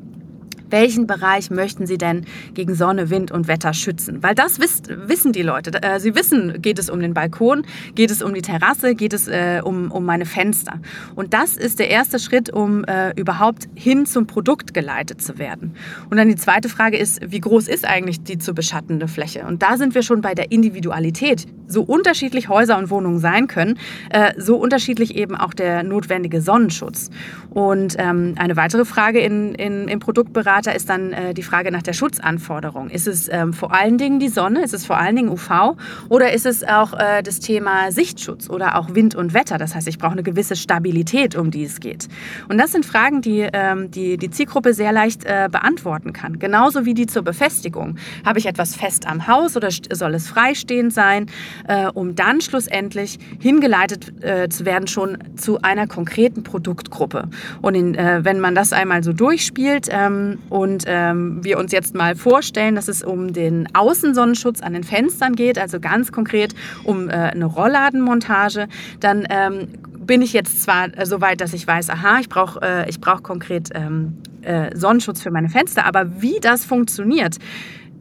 [0.72, 4.22] welchen Bereich möchten Sie denn gegen Sonne, Wind und Wetter schützen?
[4.22, 5.82] Weil das wisst, wissen die Leute.
[5.82, 9.28] Äh, sie wissen, geht es um den Balkon, geht es um die Terrasse, geht es
[9.28, 10.80] äh, um, um meine Fenster.
[11.14, 15.74] Und das ist der erste Schritt, um äh, überhaupt hin zum Produkt geleitet zu werden.
[16.10, 19.44] Und dann die zweite Frage ist, wie groß ist eigentlich die zu beschattende Fläche?
[19.46, 21.46] Und da sind wir schon bei der Individualität.
[21.66, 23.78] So unterschiedlich Häuser und Wohnungen sein können,
[24.10, 27.10] äh, so unterschiedlich eben auch der notwendige Sonnenschutz.
[27.50, 31.72] Und ähm, eine weitere Frage in, in, im Produktbereich Berater ist dann äh, die Frage
[31.72, 32.88] nach der Schutzanforderung.
[32.88, 34.62] Ist es ähm, vor allen Dingen die Sonne?
[34.62, 35.76] Ist es vor allen Dingen UV?
[36.08, 39.58] Oder ist es auch äh, das Thema Sichtschutz oder auch Wind und Wetter?
[39.58, 42.06] Das heißt, ich brauche eine gewisse Stabilität, um die es geht.
[42.48, 46.38] Und das sind Fragen, die ähm, die, die Zielgruppe sehr leicht äh, beantworten kann.
[46.38, 47.96] Genauso wie die zur Befestigung.
[48.24, 51.26] Habe ich etwas fest am Haus oder soll es freistehend sein,
[51.66, 57.28] äh, um dann schlussendlich hingeleitet äh, zu werden schon zu einer konkreten Produktgruppe.
[57.62, 61.94] Und in, äh, wenn man das einmal so durchspielt, ähm, und ähm, wir uns jetzt
[61.94, 67.08] mal vorstellen, dass es um den Außensonnenschutz an den Fenstern geht, also ganz konkret um
[67.08, 68.68] äh, eine Rollladenmontage,
[69.00, 72.60] dann ähm, bin ich jetzt zwar äh, so weit, dass ich weiß, aha, ich brauche
[72.60, 77.38] äh, brauch konkret ähm, äh, Sonnenschutz für meine Fenster, aber wie das funktioniert,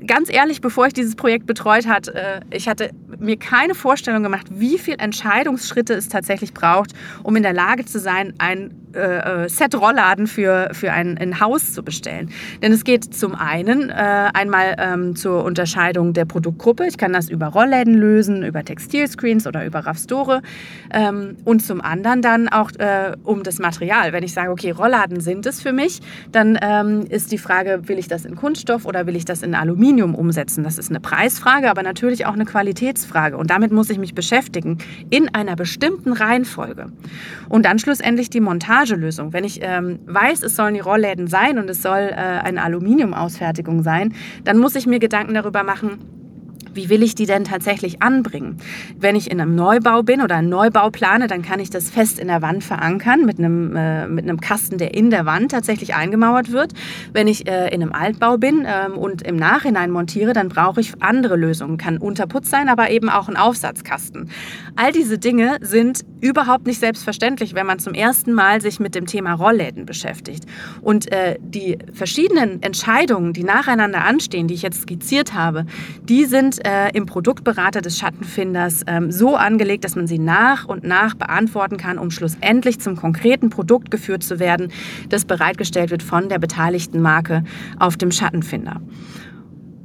[0.05, 4.47] ganz ehrlich, bevor ich dieses Projekt betreut hat, äh, ich hatte mir keine Vorstellung gemacht,
[4.51, 6.91] wie viele Entscheidungsschritte es tatsächlich braucht,
[7.23, 11.73] um in der Lage zu sein, ein äh, äh, Set-Rollladen für, für ein, ein, Haus
[11.73, 12.29] zu bestellen.
[12.61, 16.85] Denn es geht zum einen äh, einmal ähm, zur Unterscheidung der Produktgruppe.
[16.87, 20.41] Ich kann das über Rollläden lösen, über Textilscreens oder über Raffstore.
[20.93, 24.13] Ähm, und zum anderen dann auch äh, um das Material.
[24.13, 26.01] Wenn ich sage, okay, Rollladen sind es für mich,
[26.31, 29.55] dann ähm, ist die Frage, will ich das in Kunststoff oder will ich das in
[29.55, 30.63] Aluminium umsetzen?
[30.63, 33.37] Das ist eine Preisfrage, aber natürlich auch eine Qualitätsfrage.
[33.37, 34.77] Und damit muss ich mich beschäftigen
[35.09, 36.91] in einer bestimmten Reihenfolge.
[37.49, 39.33] Und dann schlussendlich die Montage Montagelösung.
[39.33, 43.83] Wenn ich ähm, weiß, es sollen die Rollläden sein und es soll äh, eine Aluminiumausfertigung
[43.83, 44.13] sein,
[44.43, 45.99] dann muss ich mir Gedanken darüber machen,
[46.73, 48.57] wie will ich die denn tatsächlich anbringen?
[48.97, 52.19] Wenn ich in einem Neubau bin oder einen Neubau plane, dann kann ich das fest
[52.19, 55.95] in der Wand verankern mit einem, äh, mit einem Kasten, der in der Wand tatsächlich
[55.95, 56.73] eingemauert wird.
[57.13, 60.93] Wenn ich äh, in einem Altbau bin ähm, und im Nachhinein montiere, dann brauche ich
[61.01, 61.77] andere Lösungen.
[61.77, 64.29] Kann Unterputz sein, aber eben auch ein Aufsatzkasten.
[64.75, 69.05] All diese Dinge sind überhaupt nicht selbstverständlich, wenn man zum ersten Mal sich mit dem
[69.05, 70.45] Thema Rollläden beschäftigt.
[70.81, 75.65] Und äh, die verschiedenen Entscheidungen, die nacheinander anstehen, die ich jetzt skizziert habe,
[76.03, 80.83] die sind äh, im Produktberater des Schattenfinders ähm, so angelegt, dass man sie nach und
[80.83, 84.71] nach beantworten kann, um schlussendlich zum konkreten Produkt geführt zu werden,
[85.09, 87.43] das bereitgestellt wird von der beteiligten Marke
[87.79, 88.81] auf dem Schattenfinder.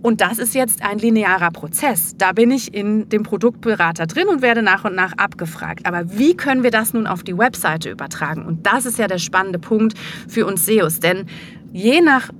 [0.06, 2.14] Und das ist jetzt ein linearer Prozess.
[2.16, 5.84] Da bin ich in dem Produktberater drin und werde nach und nach abgefragt.
[5.84, 8.46] Aber wie können wir das nun auf die Webseite übertragen?
[8.46, 11.00] Und das ist ja der spannende Punkt für uns SEOs.
[11.00, 11.26] Denn
[11.72, 12.30] je nach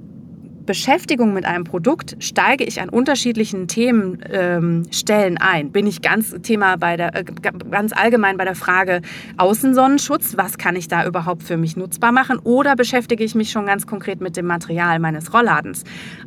[0.66, 5.70] Beschäftigung mit einem Produkt steige ich an unterschiedlichen Themenstellen ähm, ein.
[5.70, 7.24] Bin ich ganz Thema bei der, äh,
[7.70, 9.00] ganz allgemein bei der Frage
[9.36, 12.38] Außensonnenschutz, was kann ich da überhaupt für mich nutzbar machen?
[12.40, 15.84] Oder beschäftige ich mich schon ganz konkret mit dem Material meines Rollladens?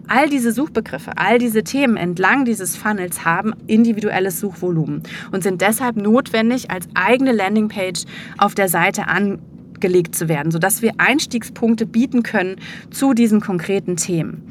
[0.08, 5.98] All diese Suchbegriffe, all diese Themen entlang dieses Funnels haben individuelles Suchvolumen und sind deshalb
[5.98, 8.06] notwendig als eigene Landingpage
[8.38, 9.40] auf der Seite an
[9.82, 12.58] gelegt zu werden, sodass wir Einstiegspunkte bieten können
[12.92, 14.48] zu diesen konkreten Themen.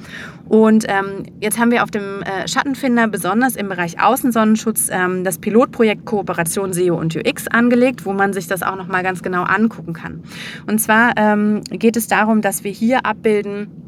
[0.49, 5.39] Und ähm, jetzt haben wir auf dem äh, Schattenfinder besonders im Bereich Außensonnenschutz ähm, das
[5.39, 9.43] Pilotprojekt Kooperation SEO und UX angelegt, wo man sich das auch noch mal ganz genau
[9.43, 10.23] angucken kann.
[10.67, 13.88] Und zwar ähm, geht es darum, dass wir hier abbilden,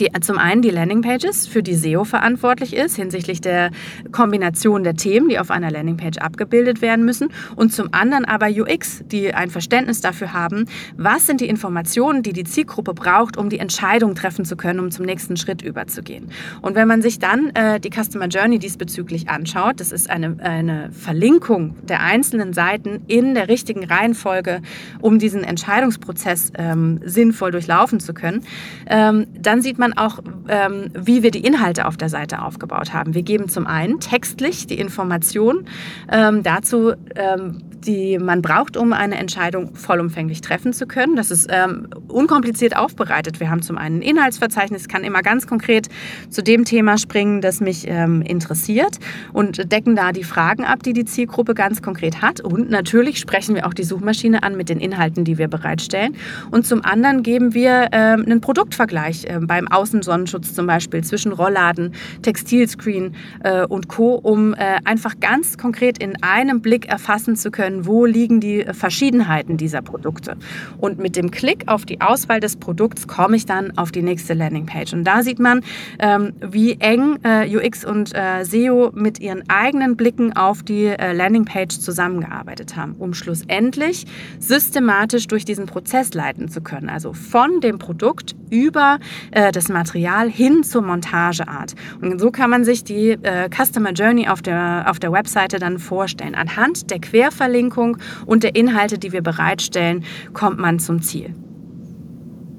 [0.00, 3.70] die zum einen die Landingpages, für die SEO verantwortlich ist, hinsichtlich der
[4.12, 7.28] Kombination der Themen, die auf einer Landingpage abgebildet werden müssen.
[7.54, 12.32] Und zum anderen aber UX, die ein Verständnis dafür haben, was sind die Informationen, die
[12.32, 16.30] die Zielgruppe braucht, um die Entscheidung treffen zu können, um zum nächsten Schritt überzugehen.
[16.62, 20.90] Und wenn man sich dann äh, die Customer Journey diesbezüglich anschaut, das ist eine, eine
[20.92, 24.62] Verlinkung der einzelnen Seiten in der richtigen Reihenfolge,
[25.00, 28.42] um diesen Entscheidungsprozess ähm, sinnvoll durchlaufen zu können,
[28.88, 32.92] ähm, dann sieht man, man auch, ähm, wie wir die Inhalte auf der Seite aufgebaut
[32.92, 33.14] haben.
[33.14, 35.66] Wir geben zum einen textlich die Information
[36.10, 41.16] ähm, dazu, ähm, die man braucht, um eine Entscheidung vollumfänglich treffen zu können.
[41.16, 43.38] Das ist ähm, unkompliziert aufbereitet.
[43.40, 45.88] Wir haben zum einen ein Inhaltsverzeichnis, kann immer ganz konkret
[46.28, 48.98] zu dem Thema springen, das mich ähm, interessiert
[49.32, 52.40] und decken da die Fragen ab, die die Zielgruppe ganz konkret hat.
[52.40, 56.16] Und natürlich sprechen wir auch die Suchmaschine an mit den Inhalten, die wir bereitstellen.
[56.50, 61.92] Und zum anderen geben wir ähm, einen Produktvergleich äh, beim Außensonnenschutz zum Beispiel zwischen Rollladen,
[62.22, 67.86] Textilscreen äh, und Co., um äh, einfach ganz konkret in einem Blick erfassen zu können,
[67.86, 70.36] wo liegen die Verschiedenheiten dieser Produkte.
[70.78, 74.34] Und mit dem Klick auf die Auswahl des Produkts komme ich dann auf die nächste
[74.34, 74.92] Landingpage.
[74.94, 75.60] Und da sieht man,
[75.98, 81.12] ähm, wie eng äh, UX und äh, SEO mit ihren eigenen Blicken auf die äh,
[81.12, 84.06] Landingpage zusammengearbeitet haben, um schlussendlich
[84.38, 86.88] systematisch durch diesen Prozess leiten zu können.
[86.88, 88.98] Also von dem Produkt über
[89.32, 91.74] das Material hin zur Montageart.
[92.00, 93.16] Und so kann man sich die
[93.54, 96.34] Customer Journey auf der, auf der Webseite dann vorstellen.
[96.34, 101.34] Anhand der Querverlinkung Verlinkung und der Inhalte, die wir bereitstellen, kommt man zum Ziel.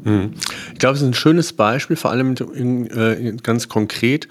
[0.04, 0.32] Hm.
[0.74, 4.28] Ich glaube, es ist ein schönes Beispiel, vor allem äh, ganz konkret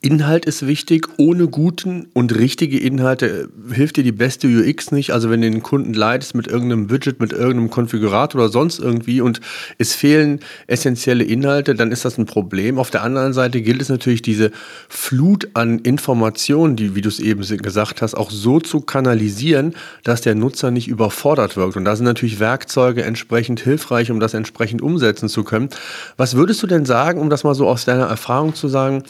[0.00, 1.08] Inhalt ist wichtig.
[1.16, 5.12] Ohne guten und richtige Inhalte äh, hilft dir die beste UX nicht.
[5.12, 9.20] Also wenn du den Kunden leitest mit irgendeinem Widget, mit irgendeinem Konfigurator oder sonst irgendwie
[9.20, 9.40] und
[9.78, 12.78] es fehlen essentielle Inhalte, dann ist das ein Problem.
[12.78, 14.52] Auf der anderen Seite gilt es natürlich, diese
[14.88, 20.20] Flut an Informationen, die, wie du es eben gesagt hast, auch so zu kanalisieren, dass
[20.20, 21.76] der Nutzer nicht überfordert wirkt.
[21.76, 25.70] Und da sind natürlich Werkzeuge entsprechend hilfreich, um das entsprechend umsetzen zu können.
[26.16, 29.02] Was würdest du denn sagen, um das mal so aus deiner Erfahrung zu sagen,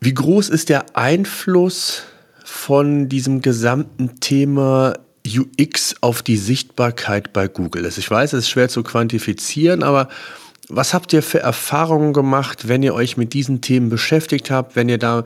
[0.00, 2.02] wie groß ist der Einfluss
[2.44, 4.94] von diesem gesamten Thema
[5.26, 7.84] UX auf die Sichtbarkeit bei Google?
[7.84, 10.08] Also ich weiß, es ist schwer zu quantifizieren, aber
[10.68, 14.88] was habt ihr für Erfahrungen gemacht, wenn ihr euch mit diesen Themen beschäftigt habt, wenn
[14.88, 15.24] ihr da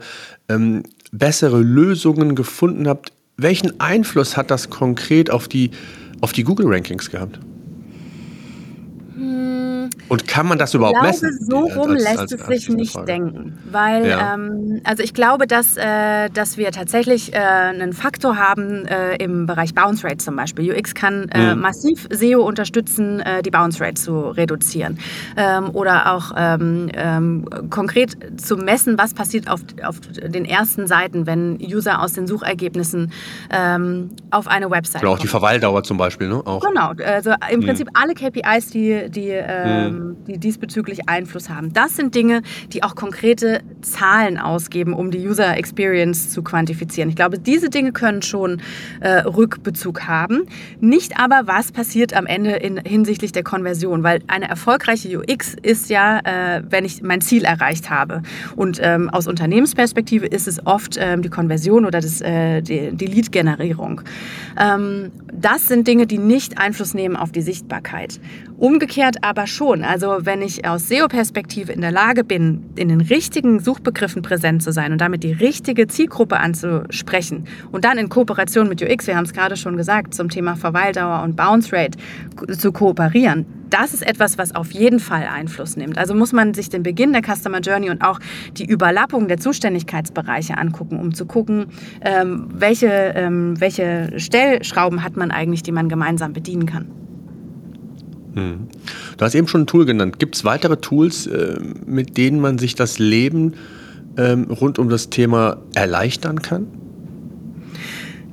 [0.49, 3.11] ähm, bessere Lösungen gefunden habt?
[3.37, 5.71] Welchen Einfluss hat das konkret auf die,
[6.21, 7.39] auf die Google-Rankings gehabt?
[10.09, 11.37] Und kann man das überhaupt glaube, messen?
[11.39, 13.05] So rum als, lässt als, es sich nicht Frage.
[13.05, 13.57] denken.
[13.69, 14.33] Weil, ja.
[14.33, 19.45] ähm, also ich glaube, dass, äh, dass wir tatsächlich äh, einen Faktor haben äh, im
[19.45, 20.71] Bereich Bounce Rate zum Beispiel.
[20.71, 21.59] UX kann mhm.
[21.59, 24.99] massiv SEO unterstützen, äh, die Bounce Rate zu reduzieren.
[25.37, 31.25] Ähm, oder auch ähm, ähm, konkret zu messen, was passiert auf, auf den ersten Seiten,
[31.25, 33.11] wenn User aus den Suchergebnissen
[33.51, 36.41] ähm, auf eine Website Oder auch die Verweildauer zum Beispiel, ne?
[36.45, 36.61] Auch.
[36.61, 37.65] Genau, also im mhm.
[37.65, 41.73] Prinzip alle KPIs, die, die mhm ähm, die diesbezüglich Einfluss haben.
[41.73, 47.09] Das sind Dinge, die auch konkrete Zahlen ausgeben, um die User Experience zu quantifizieren.
[47.09, 48.61] Ich glaube, diese Dinge können schon
[49.01, 50.43] äh, Rückbezug haben.
[50.79, 55.89] Nicht aber, was passiert am Ende in, hinsichtlich der Konversion, weil eine erfolgreiche UX ist
[55.89, 58.21] ja, äh, wenn ich mein Ziel erreicht habe.
[58.55, 63.05] Und ähm, aus Unternehmensperspektive ist es oft ähm, die Konversion oder das, äh, die, die
[63.05, 64.01] Lead-Generierung.
[64.59, 68.19] Ähm, das sind Dinge, die nicht Einfluss nehmen auf die Sichtbarkeit.
[68.63, 69.83] Umgekehrt aber schon.
[69.83, 74.71] Also wenn ich aus SEO-Perspektive in der Lage bin, in den richtigen Suchbegriffen präsent zu
[74.71, 79.25] sein und damit die richtige Zielgruppe anzusprechen und dann in Kooperation mit UX, wir haben
[79.25, 81.97] es gerade schon gesagt, zum Thema Verweildauer und Bounce Rate
[82.57, 85.97] zu kooperieren, das ist etwas, was auf jeden Fall Einfluss nimmt.
[85.97, 88.21] Also muss man sich den Beginn der Customer Journey und auch
[88.55, 91.65] die Überlappung der Zuständigkeitsbereiche angucken, um zu gucken,
[91.99, 97.02] ähm, welche, ähm, welche Stellschrauben hat man eigentlich, die man gemeinsam bedienen kann.
[98.35, 98.67] Hm.
[99.17, 100.19] Du hast eben schon ein Tool genannt.
[100.19, 103.53] Gibt es weitere Tools, äh, mit denen man sich das Leben
[104.17, 106.67] ähm, rund um das Thema erleichtern kann?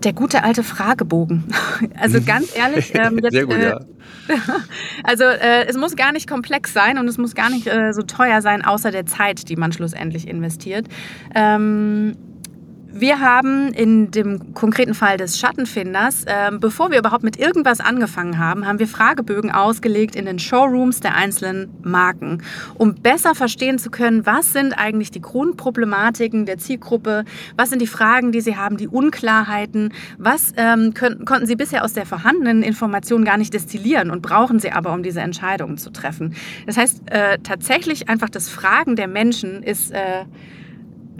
[0.02, 1.44] Der gute alte Fragebogen.
[1.98, 3.80] Also ganz ehrlich, ähm, jetzt, Sehr gut, äh, ja.
[5.04, 8.02] Also äh, es muss gar nicht komplex sein und es muss gar nicht äh, so
[8.02, 10.88] teuer sein, außer der Zeit, die man schlussendlich investiert.
[11.34, 12.16] Ähm,
[12.92, 18.38] wir haben in dem konkreten Fall des Schattenfinders, äh, bevor wir überhaupt mit irgendwas angefangen
[18.38, 22.42] haben, haben wir Fragebögen ausgelegt in den Showrooms der einzelnen Marken,
[22.74, 27.24] um besser verstehen zu können, was sind eigentlich die Grundproblematiken der Zielgruppe,
[27.56, 31.84] was sind die Fragen, die sie haben, die Unklarheiten, was ähm, können, konnten sie bisher
[31.84, 35.90] aus der vorhandenen Information gar nicht destillieren und brauchen sie aber, um diese Entscheidungen zu
[35.90, 36.34] treffen.
[36.66, 39.92] Das heißt, äh, tatsächlich einfach das Fragen der Menschen ist...
[39.92, 40.24] Äh,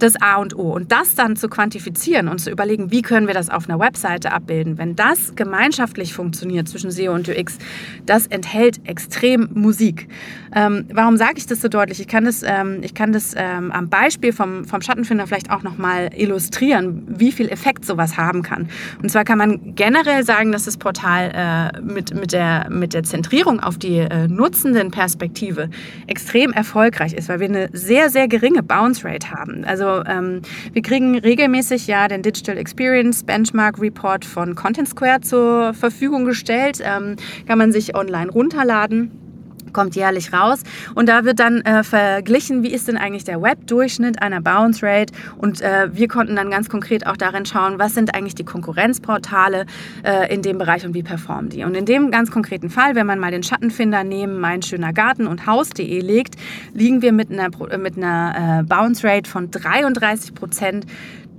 [0.03, 0.73] das A und O.
[0.73, 4.33] Und das dann zu quantifizieren und zu überlegen, wie können wir das auf einer Webseite
[4.33, 7.59] abbilden, wenn das gemeinschaftlich funktioniert zwischen SEO und UX,
[8.07, 10.09] das enthält extrem Musik.
[10.55, 12.01] Ähm, warum sage ich das so deutlich?
[12.01, 15.63] Ich kann das, ähm, ich kann das ähm, am Beispiel vom, vom Schattenfinder vielleicht auch
[15.63, 18.69] nochmal illustrieren, wie viel Effekt sowas haben kann.
[19.03, 23.05] Und zwar kann man generell sagen, dass das Portal äh, mit, mit, der, mit der
[23.05, 25.71] Zentrierung auf die äh, nutzenden Perspektive
[26.07, 29.65] extrem erfolgreich ist, weil wir eine sehr, sehr geringe Bounce Rate haben.
[29.65, 35.75] Also ähm, wir kriegen regelmäßig ja den Digital Experience Benchmark Report von Content Square zur
[35.75, 36.81] Verfügung gestellt.
[36.83, 39.30] Ähm, kann man sich online runterladen
[39.73, 40.63] kommt jährlich raus
[40.95, 45.13] und da wird dann äh, verglichen, wie ist denn eigentlich der Web-Durchschnitt einer Bounce Rate
[45.37, 49.67] und äh, wir konnten dann ganz konkret auch darin schauen, was sind eigentlich die Konkurrenzportale
[50.03, 51.65] äh, in dem Bereich und wie performen die.
[51.65, 55.27] Und in dem ganz konkreten Fall, wenn man mal den Schattenfinder neben mein schöner Garten
[55.27, 56.37] und Haus.de legt,
[56.75, 60.87] liegen wir mit einer, mit einer äh, Bounce Rate von 33 Prozent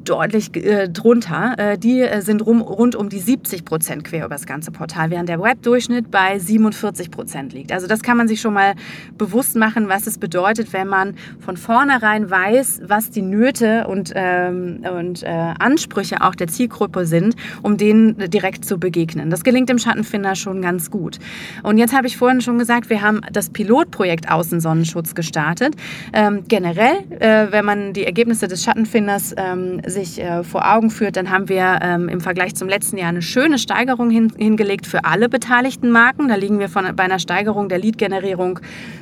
[0.05, 1.55] deutlich äh, drunter.
[1.57, 5.09] Äh, die äh, sind rum, rund um die 70 Prozent quer über das ganze Portal,
[5.09, 7.71] während der Webdurchschnitt bei 47 Prozent liegt.
[7.71, 8.73] Also das kann man sich schon mal
[9.17, 14.85] bewusst machen, was es bedeutet, wenn man von vornherein weiß, was die Nöte und, ähm,
[14.97, 19.29] und äh, Ansprüche auch der Zielgruppe sind, um denen direkt zu begegnen.
[19.29, 21.19] Das gelingt dem Schattenfinder schon ganz gut.
[21.63, 25.75] Und jetzt habe ich vorhin schon gesagt, wir haben das Pilotprojekt Außensonnenschutz gestartet.
[26.13, 31.15] Ähm, generell, äh, wenn man die Ergebnisse des Schattenfinders ähm, sich äh, vor Augen führt,
[31.15, 35.05] dann haben wir ähm, im Vergleich zum letzten Jahr eine schöne Steigerung hin, hingelegt für
[35.05, 36.27] alle beteiligten Marken.
[36.27, 38.59] Da liegen wir von, bei einer Steigerung der Lead-Generierung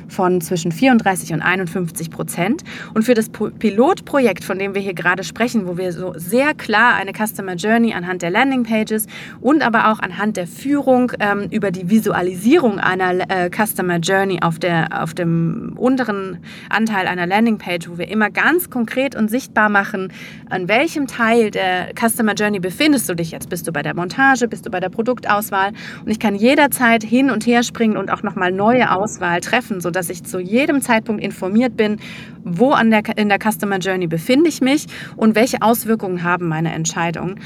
[0.08, 2.62] von zwischen 34 und 51 Prozent.
[2.94, 6.94] Und für das Pilotprojekt, von dem wir hier gerade sprechen, wo wir so sehr klar
[6.96, 9.06] eine Customer Journey anhand der Landingpages
[9.40, 14.58] und aber auch anhand der Führung ähm, über die Visualisierung einer äh, Customer Journey auf,
[14.58, 16.38] der, auf dem unteren
[16.68, 20.12] Anteil einer Landingpage, wo wir immer ganz konkret und sichtbar machen,
[20.48, 23.50] an welchem Teil der Customer Journey befindest du dich jetzt?
[23.50, 24.48] Bist du bei der Montage?
[24.48, 25.72] Bist du bei der Produktauswahl?
[26.04, 30.08] Und ich kann jederzeit hin und her springen und auch nochmal neue Auswahl treffen, sodass
[30.08, 31.98] ich zu jedem Zeitpunkt informiert bin,
[32.44, 36.72] wo an der, in der Customer Journey befinde ich mich und welche Auswirkungen haben meine
[36.72, 37.40] Entscheidungen.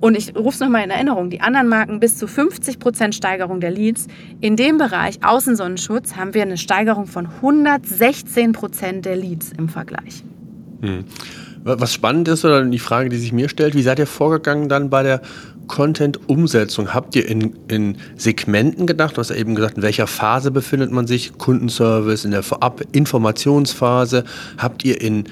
[0.00, 3.72] Und ich rufe es nochmal in Erinnerung, die anderen Marken bis zu 50% Steigerung der
[3.72, 4.06] Leads.
[4.40, 10.22] In dem Bereich Außensonnenschutz haben wir eine Steigerung von 116% der Leads im Vergleich.
[10.80, 11.04] Hm.
[11.68, 14.90] Was spannend ist, oder die Frage, die sich mir stellt, wie seid ihr vorgegangen dann
[14.90, 15.20] bei der
[15.66, 16.94] Content-Umsetzung?
[16.94, 19.16] Habt ihr in, in Segmenten gedacht?
[19.16, 21.36] Du hast ja eben gesagt, in welcher Phase befindet man sich?
[21.36, 24.24] Kundenservice, in der Vorab-Informationsphase?
[24.56, 25.24] Habt ihr in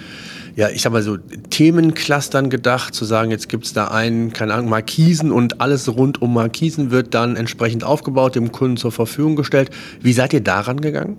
[0.56, 1.18] ja, ich sag mal so,
[1.50, 6.22] Themenclustern gedacht, zu sagen, jetzt gibt es da einen, keine Ahnung, Markisen und alles rund
[6.22, 9.70] um Markisen wird dann entsprechend aufgebaut, dem Kunden zur Verfügung gestellt.
[10.00, 11.18] Wie seid ihr daran gegangen?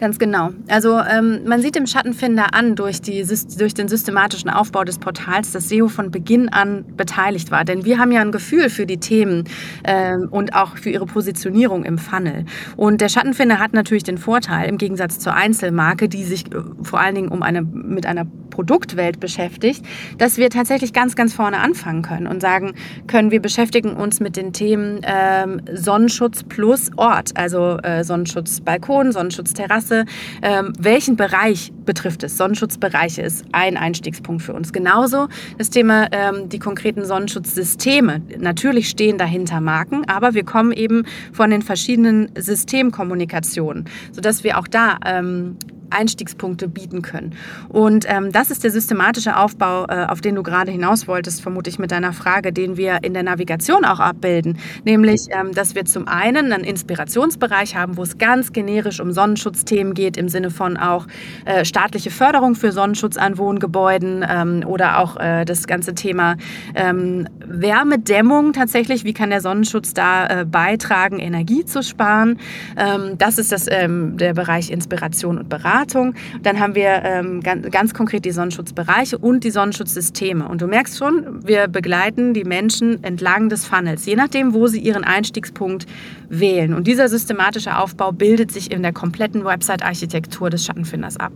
[0.00, 0.48] Ganz genau.
[0.68, 3.22] Also ähm, man sieht im Schattenfinder an durch, die,
[3.58, 7.66] durch den systematischen Aufbau des Portals, dass SEO von Beginn an beteiligt war.
[7.66, 9.44] Denn wir haben ja ein Gefühl für die Themen
[9.84, 12.46] ähm, und auch für ihre Positionierung im Funnel.
[12.78, 16.98] Und der Schattenfinder hat natürlich den Vorteil, im Gegensatz zur Einzelmarke, die sich äh, vor
[16.98, 19.84] allen Dingen um eine, mit einer Produktwelt beschäftigt,
[20.18, 22.74] dass wir tatsächlich ganz, ganz vorne anfangen können und sagen
[23.06, 29.12] können, wir beschäftigen uns mit den Themen ähm, Sonnenschutz plus Ort, also äh, Sonnenschutz Balkon,
[29.12, 30.04] Sonnenschutz Terrasse, Straße.
[30.42, 32.36] Ähm, welchen Bereich betrifft es?
[32.36, 34.72] Sonnenschutzbereiche ist ein Einstiegspunkt für uns.
[34.72, 35.28] Genauso
[35.58, 38.22] das Thema ähm, die konkreten Sonnenschutzsysteme.
[38.38, 44.68] Natürlich stehen dahinter Marken, aber wir kommen eben von den verschiedenen Systemkommunikationen, sodass wir auch
[44.68, 45.56] da ähm,
[45.90, 47.34] Einstiegspunkte bieten können.
[47.68, 51.70] Und ähm, das ist der systematische Aufbau, äh, auf den du gerade hinaus wolltest, vermute
[51.70, 54.58] ich mit deiner Frage, den wir in der Navigation auch abbilden.
[54.84, 59.94] Nämlich, ähm, dass wir zum einen einen Inspirationsbereich haben, wo es ganz generisch um Sonnenschutzthemen
[59.94, 61.06] geht, im Sinne von auch
[61.44, 66.36] äh, staatliche Förderung für Sonnenschutz an Wohngebäuden ähm, oder auch äh, das ganze Thema
[66.74, 69.04] ähm, Wärmedämmung tatsächlich.
[69.04, 72.38] Wie kann der Sonnenschutz da äh, beitragen, Energie zu sparen?
[72.76, 75.79] Ähm, das ist das, ähm, der Bereich Inspiration und Beratung.
[75.80, 76.14] Beratung.
[76.42, 80.46] Dann haben wir ähm, ganz, ganz, konkret die Sonnenschutzbereiche und die Sonnenschutzsysteme.
[80.46, 84.80] Und du merkst schon, wir begleiten die Menschen entlang des Funnels, je nachdem, wo sie
[84.80, 85.86] ihren Einstiegspunkt
[86.28, 86.74] wählen.
[86.74, 91.32] Und dieser systematische Aufbau bildet sich in der kompletten Website-Architektur des Schattenfinders ab.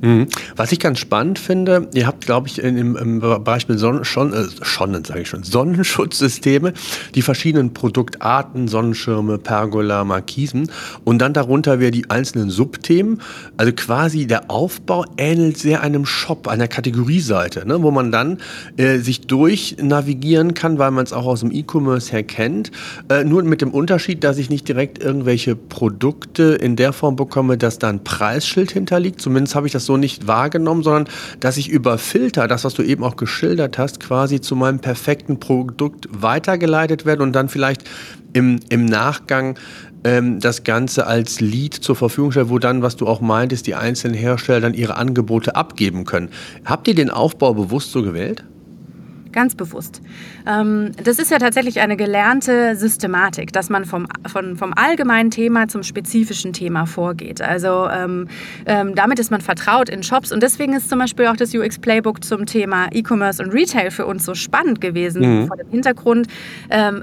[0.00, 0.26] Mhm.
[0.56, 4.44] Was ich ganz spannend finde, ihr habt, glaube ich, im, im Beispiel Sonnen, schon, äh,
[4.62, 6.72] schon, sage ich schon, Sonnenschutzsysteme,
[7.14, 10.70] die verschiedenen Produktarten, Sonnenschirme, Pergola, Markisen
[11.04, 13.20] und dann darunter wieder die einzelnen Subthemen.
[13.56, 18.38] Also quasi der Aufbau ähnelt sehr einem Shop, einer Kategorieseite, ne, wo man dann
[18.76, 22.70] äh, sich durch navigieren kann, weil man es auch aus dem E-Commerce her kennt.
[23.08, 27.56] Äh, nur mit dem Unterschied, dass ich nicht direkt irgendwelche Produkte in der Form bekomme,
[27.58, 29.20] dass da ein Preisschild hinterliegt.
[29.20, 31.08] Zumindest habe ich das das so nicht wahrgenommen, sondern
[31.40, 35.38] dass ich über Filter, das, was du eben auch geschildert hast, quasi zu meinem perfekten
[35.38, 37.84] Produkt weitergeleitet werde und dann vielleicht
[38.32, 39.58] im, im Nachgang
[40.04, 43.74] ähm, das Ganze als Lead zur Verfügung stelle, wo dann, was du auch meintest, die
[43.74, 46.30] einzelnen Hersteller dann ihre Angebote abgeben können.
[46.64, 48.44] Habt ihr den Aufbau bewusst so gewählt?
[49.34, 50.00] Ganz bewusst.
[50.46, 55.68] Ähm, das ist ja tatsächlich eine gelernte Systematik, dass man vom, von, vom allgemeinen Thema
[55.68, 57.42] zum spezifischen Thema vorgeht.
[57.42, 58.28] Also ähm,
[58.66, 61.78] ähm, damit ist man vertraut in Shops und deswegen ist zum Beispiel auch das UX
[61.78, 65.46] Playbook zum Thema E-Commerce und Retail für uns so spannend gewesen, mhm.
[65.48, 66.28] vor dem Hintergrund,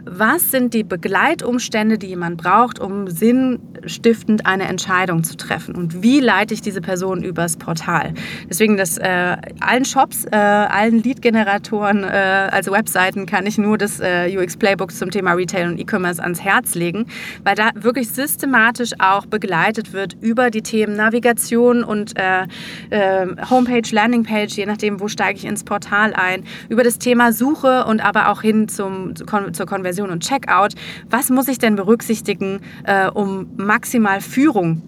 [0.06, 6.20] was sind die Begleitumstände, die jemand braucht, um sinnstiftend eine Entscheidung zu treffen und wie
[6.20, 8.14] leite ich diese Person übers Portal.
[8.50, 14.00] Deswegen das äh, allen Shops, äh, allen Lead-Generatoren, äh, also Webseiten kann ich nur das
[14.00, 17.06] äh, UX Playbook zum Thema Retail und E-Commerce ans Herz legen,
[17.44, 22.44] weil da wirklich systematisch auch begleitet wird über die Themen Navigation und äh,
[22.90, 27.86] äh, Homepage, Landingpage, je nachdem, wo steige ich ins Portal ein, über das Thema Suche
[27.86, 30.74] und aber auch hin zum, zur Konversion und Checkout.
[31.10, 34.82] Was muss ich denn berücksichtigen, äh, um maximal Führung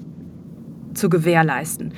[0.94, 1.94] zu gewährleisten?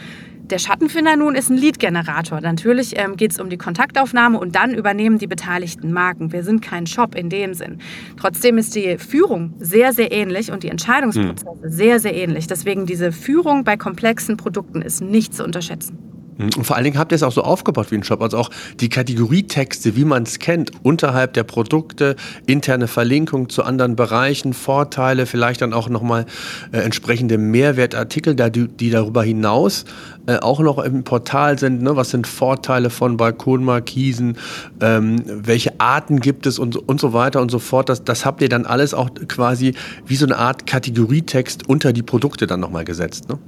[0.52, 2.40] Der Schattenfinder nun ist ein Lead-Generator.
[2.40, 6.32] Natürlich ähm, geht es um die Kontaktaufnahme und dann übernehmen die beteiligten Marken.
[6.32, 7.80] Wir sind kein Shop in dem Sinn.
[8.20, 11.72] Trotzdem ist die Führung sehr, sehr ähnlich und die Entscheidungsprozesse hm.
[11.72, 12.46] sehr, sehr ähnlich.
[12.46, 16.15] Deswegen diese Führung bei komplexen Produkten ist nicht zu unterschätzen.
[16.38, 18.22] Und vor allen Dingen habt ihr es auch so aufgebaut wie ein Shop.
[18.22, 22.16] Also auch die Kategorietexte, wie man es kennt, unterhalb der Produkte,
[22.46, 26.26] interne Verlinkung zu anderen Bereichen, Vorteile, vielleicht dann auch nochmal
[26.72, 29.86] äh, entsprechende Mehrwertartikel, die, die darüber hinaus
[30.28, 31.82] äh, auch noch im Portal sind.
[31.82, 31.96] Ne?
[31.96, 34.38] Was sind Vorteile von Balkonmarkisen?
[34.82, 37.90] Ähm, welche Arten gibt es und, und so weiter und so fort.
[37.90, 39.74] Das, das habt ihr dann alles auch quasi
[40.06, 43.30] wie so eine Art Kategorietext unter die Produkte dann nochmal gesetzt.
[43.30, 43.40] Ne?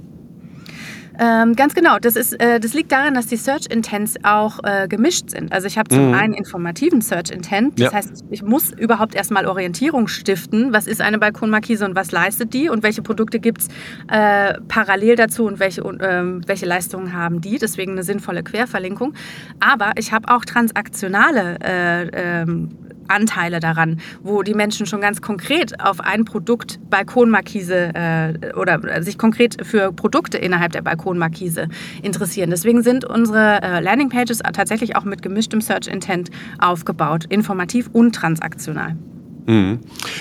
[1.18, 1.98] Ähm, ganz genau.
[1.98, 5.52] Das, ist, äh, das liegt daran, dass die Search Intents auch äh, gemischt sind.
[5.52, 6.14] Also ich habe zum mhm.
[6.14, 7.80] einen informativen Search Intent.
[7.80, 7.92] Das ja.
[7.92, 10.72] heißt, ich muss überhaupt erstmal Orientierung stiften.
[10.72, 12.68] Was ist eine Balkonmarkise und was leistet die?
[12.68, 13.68] Und welche Produkte gibt es
[14.08, 17.58] äh, parallel dazu und welche, ähm, welche Leistungen haben die?
[17.58, 19.14] Deswegen eine sinnvolle Querverlinkung.
[19.60, 22.70] Aber ich habe auch transaktionale äh, ähm,
[23.08, 29.18] Anteile daran, wo die Menschen schon ganz konkret auf ein Produkt Balkonmarkise äh, oder sich
[29.18, 31.68] konkret für Produkte innerhalb der Balkonmarkise
[32.02, 32.50] interessieren.
[32.50, 38.96] Deswegen sind unsere äh, Landingpages tatsächlich auch mit gemischtem Search Intent aufgebaut, informativ und transaktional.
[39.48, 39.78] Mhm.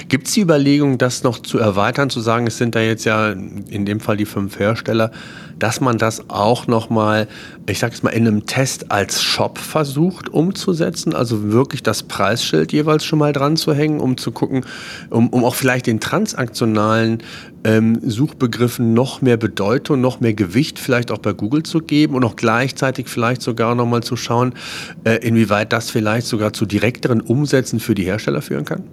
[0.07, 3.31] Gibt es die Überlegung, das noch zu erweitern, zu sagen, es sind da jetzt ja
[3.31, 5.11] in dem Fall die fünf Hersteller,
[5.59, 7.27] dass man das auch nochmal,
[7.67, 12.71] ich sage es mal, in einem Test als Shop versucht umzusetzen, also wirklich das Preisschild
[12.71, 14.65] jeweils schon mal dran zu hängen, um zu gucken,
[15.09, 17.21] um, um auch vielleicht den transaktionalen
[17.65, 22.23] ähm, Suchbegriffen noch mehr Bedeutung, noch mehr Gewicht vielleicht auch bei Google zu geben und
[22.23, 24.53] auch gleichzeitig vielleicht sogar nochmal zu schauen,
[25.03, 28.83] äh, inwieweit das vielleicht sogar zu direkteren Umsätzen für die Hersteller führen kann?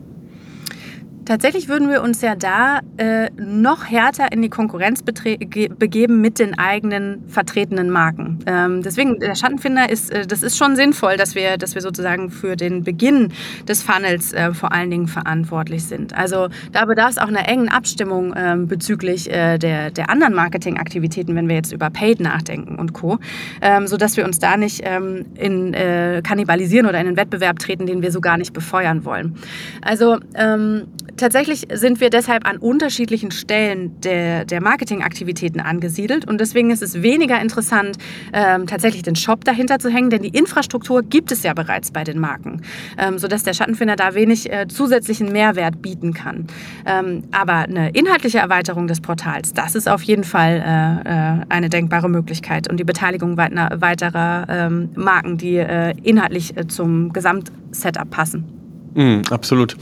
[1.24, 6.58] Tatsächlich würden wir uns ja da äh, noch härter in die Konkurrenz begeben mit den
[6.58, 8.40] eigenen vertretenen Marken.
[8.46, 12.30] Ähm, deswegen, der Schattenfinder ist, äh, das ist schon sinnvoll, dass wir, dass wir sozusagen
[12.30, 13.32] für den Beginn
[13.66, 16.14] des Funnels äh, vor allen Dingen verantwortlich sind.
[16.14, 21.34] Also da bedarf es auch einer engen Abstimmung ähm, bezüglich äh, der, der anderen Marketingaktivitäten,
[21.36, 23.18] wenn wir jetzt über Paid nachdenken und Co.,
[23.62, 27.86] ähm, sodass wir uns da nicht ähm, in, äh, kannibalisieren oder in einen Wettbewerb treten,
[27.86, 29.36] den wir so gar nicht befeuern wollen.
[29.80, 30.82] Also ähm,
[31.16, 37.02] Tatsächlich sind wir deshalb an unterschiedlichen Stellen der, der Marketingaktivitäten angesiedelt und deswegen ist es
[37.02, 37.98] weniger interessant,
[38.32, 42.02] ähm, tatsächlich den Shop dahinter zu hängen, denn die Infrastruktur gibt es ja bereits bei
[42.02, 42.62] den Marken,
[42.98, 46.48] ähm, sodass der Schattenfinder da wenig äh, zusätzlichen Mehrwert bieten kann.
[46.84, 51.68] Ähm, aber eine inhaltliche Erweiterung des Portals, das ist auf jeden Fall äh, äh, eine
[51.68, 58.63] denkbare Möglichkeit und die Beteiligung weiterer ähm, Marken, die äh, inhaltlich äh, zum Gesamtsetup passen.
[58.94, 59.76] Mm, absolut.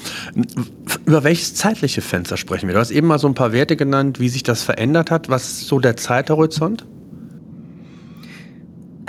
[1.07, 2.75] Über welches zeitliche Fenster sprechen wir?
[2.75, 5.29] Du hast eben mal so ein paar Werte genannt, wie sich das verändert hat.
[5.29, 6.87] Was ist so der Zeithorizont?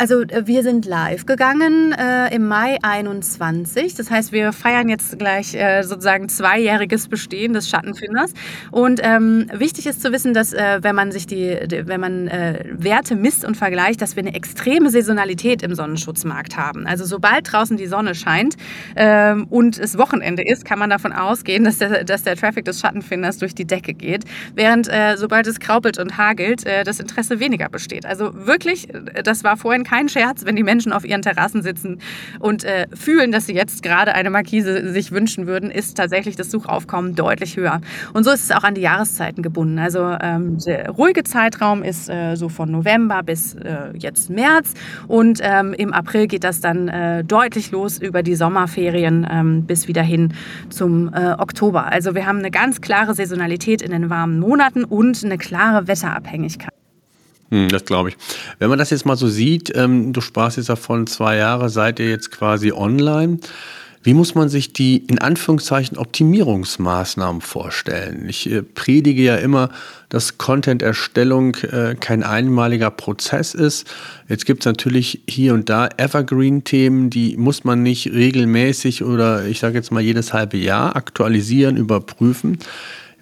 [0.04, 3.95] Also äh, wir sind live gegangen äh, im Mai 21.
[3.95, 8.34] Das heißt, wir feiern jetzt gleich äh, sozusagen zweijähriges Bestehen des Schattenfinders.
[8.70, 12.28] Und ähm, wichtig ist zu wissen, dass äh, wenn man sich die, die wenn man
[12.28, 16.86] äh, Werte misst und vergleicht, dass wir eine extreme Saisonalität im Sonnenschutzmarkt haben.
[16.86, 18.58] Also sobald draußen die Sonne scheint
[18.97, 22.82] ähm, und es Wochenende ist, kann man davon ausgehen, dass der, dass der Traffic des
[22.82, 24.26] Schattenfinders durch die Decke geht.
[24.54, 28.06] Während äh, sobald es kraupelt und hagelt, das Interesse weniger besteht.
[28.06, 28.89] Also wirklich,
[29.24, 32.00] das war vorhin kein kein Scherz, wenn die Menschen auf ihren Terrassen sitzen
[32.39, 36.50] und äh, fühlen, dass sie jetzt gerade eine Markise sich wünschen würden, ist tatsächlich das
[36.50, 37.80] Suchaufkommen deutlich höher.
[38.14, 39.78] Und so ist es auch an die Jahreszeiten gebunden.
[39.78, 44.74] Also ähm, der ruhige Zeitraum ist äh, so von November bis äh, jetzt März
[45.08, 49.88] und ähm, im April geht das dann äh, deutlich los über die Sommerferien ähm, bis
[49.88, 50.34] wieder hin
[50.70, 51.86] zum äh, Oktober.
[51.86, 56.83] Also wir haben eine ganz klare Saisonalität in den warmen Monaten und eine klare Wetterabhängigkeit.
[57.54, 58.18] Hm, das glaube ich.
[58.58, 61.99] Wenn man das jetzt mal so sieht, ähm, du sprachst jetzt davon, zwei Jahre seid
[61.99, 63.38] ihr jetzt quasi online.
[64.01, 68.26] Wie muss man sich die in Anführungszeichen Optimierungsmaßnahmen vorstellen?
[68.28, 69.70] Ich äh, predige ja immer,
[70.10, 73.88] dass Content-Erstellung äh, kein einmaliger Prozess ist.
[74.28, 79.60] Jetzt gibt es natürlich hier und da Evergreen-Themen, die muss man nicht regelmäßig oder ich
[79.60, 82.58] sage jetzt mal jedes halbe Jahr aktualisieren, überprüfen.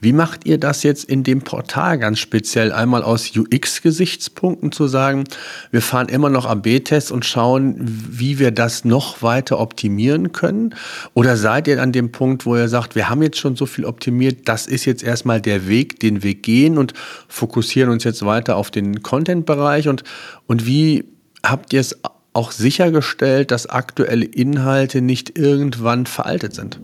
[0.03, 2.71] Wie macht ihr das jetzt in dem Portal ganz speziell?
[2.71, 5.25] Einmal aus UX-Gesichtspunkten zu sagen,
[5.69, 10.73] wir fahren immer noch AB-Tests und schauen, wie wir das noch weiter optimieren können?
[11.13, 13.85] Oder seid ihr an dem Punkt, wo ihr sagt, wir haben jetzt schon so viel
[13.85, 16.95] optimiert, das ist jetzt erstmal der Weg, den wir gehen und
[17.27, 19.87] fokussieren uns jetzt weiter auf den Content-Bereich?
[19.87, 20.03] Und,
[20.47, 21.05] und wie
[21.45, 21.99] habt ihr es
[22.33, 26.79] auch sichergestellt, dass aktuelle Inhalte nicht irgendwann veraltet sind?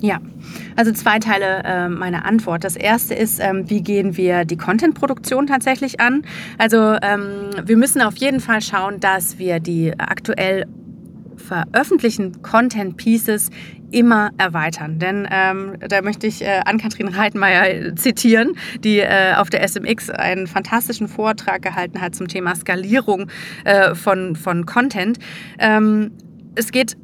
[0.00, 0.20] Ja,
[0.76, 2.64] also zwei Teile äh, meiner Antwort.
[2.64, 6.22] Das erste ist, ähm, wie gehen wir die Content-Produktion tatsächlich an?
[6.58, 10.66] Also ähm, wir müssen auf jeden Fall schauen, dass wir die aktuell
[11.36, 13.50] veröffentlichten Content-Pieces
[13.90, 14.98] immer erweitern.
[14.98, 20.46] Denn ähm, da möchte ich äh, Ann-Kathrin Reitmeier zitieren, die äh, auf der SMX einen
[20.46, 23.30] fantastischen Vortrag gehalten hat zum Thema Skalierung
[23.64, 25.18] äh, von, von Content.
[25.58, 26.10] Ähm,
[26.54, 26.96] es geht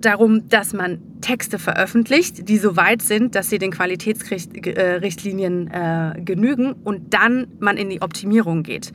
[0.00, 6.74] darum, dass man Texte veröffentlicht, die so weit sind, dass sie den Qualitätsrichtlinien äh, genügen
[6.84, 8.92] und dann man in die Optimierung geht.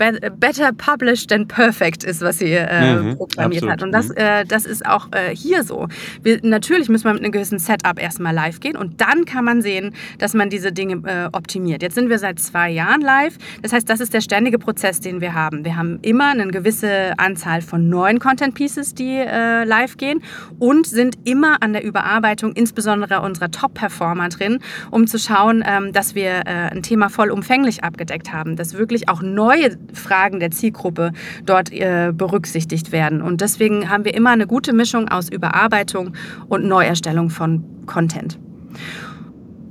[0.00, 3.72] better published than perfect ist, was sie äh, mhm, proklamiert absolut.
[3.72, 3.82] hat.
[3.82, 4.16] Und das, mhm.
[4.16, 5.88] äh, das ist auch äh, hier so.
[6.22, 9.60] Wir, natürlich muss man mit einem gewissen Setup erstmal live gehen und dann kann man
[9.60, 11.82] sehen, dass man diese Dinge äh, optimiert.
[11.82, 13.36] Jetzt sind wir seit zwei Jahren live.
[13.62, 15.64] Das heißt, das ist der ständige Prozess, den wir haben.
[15.64, 20.22] Wir haben immer eine gewisse Anzahl von neuen Content Pieces, die äh, live gehen
[20.58, 24.58] und sind immer an an der Überarbeitung insbesondere unserer Top-Performer drin,
[24.90, 29.22] um zu schauen, ähm, dass wir äh, ein Thema vollumfänglich abgedeckt haben, dass wirklich auch
[29.22, 31.12] neue Fragen der Zielgruppe
[31.46, 33.22] dort äh, berücksichtigt werden.
[33.22, 36.14] Und deswegen haben wir immer eine gute Mischung aus Überarbeitung
[36.48, 38.38] und Neuerstellung von Content.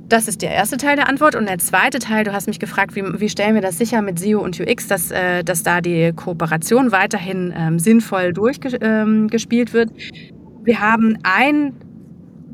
[0.08, 1.36] Das ist der erste Teil der Antwort.
[1.36, 4.18] Und der zweite Teil, du hast mich gefragt, wie, wie stellen wir das sicher mit
[4.18, 9.90] SEO und UX, dass, äh, dass da die Kooperation weiterhin ähm, sinnvoll durchgespielt ähm, wird.
[10.62, 11.74] Wir haben ein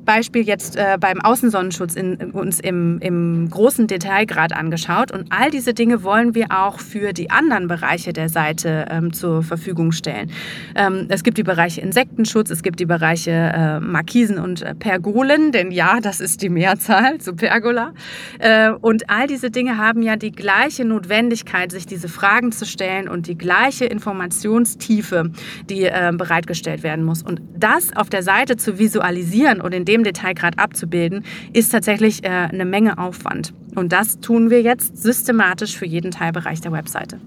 [0.06, 5.12] Beispiel jetzt äh, beim Außensonnenschutz in, uns im, im großen Detailgrad angeschaut.
[5.12, 9.42] Und all diese Dinge wollen wir auch für die anderen Bereiche der Seite ähm, zur
[9.42, 10.30] Verfügung stellen.
[10.74, 15.52] Ähm, es gibt die Bereiche Insektenschutz, es gibt die Bereiche äh, Markisen und äh, Pergolen,
[15.52, 17.92] denn ja, das ist die Mehrzahl zu Pergola.
[18.38, 23.08] Äh, und all diese Dinge haben ja die gleiche Notwendigkeit, sich diese Fragen zu stellen
[23.08, 25.30] und die gleiche Informationstiefe,
[25.68, 27.22] die äh, bereitgestellt werden muss.
[27.22, 32.24] Und das auf der Seite zu visualisieren und in dem dem Detailgrad abzubilden, ist tatsächlich
[32.24, 33.52] äh, eine Menge Aufwand.
[33.74, 37.18] Und das tun wir jetzt systematisch für jeden Teilbereich der Webseite.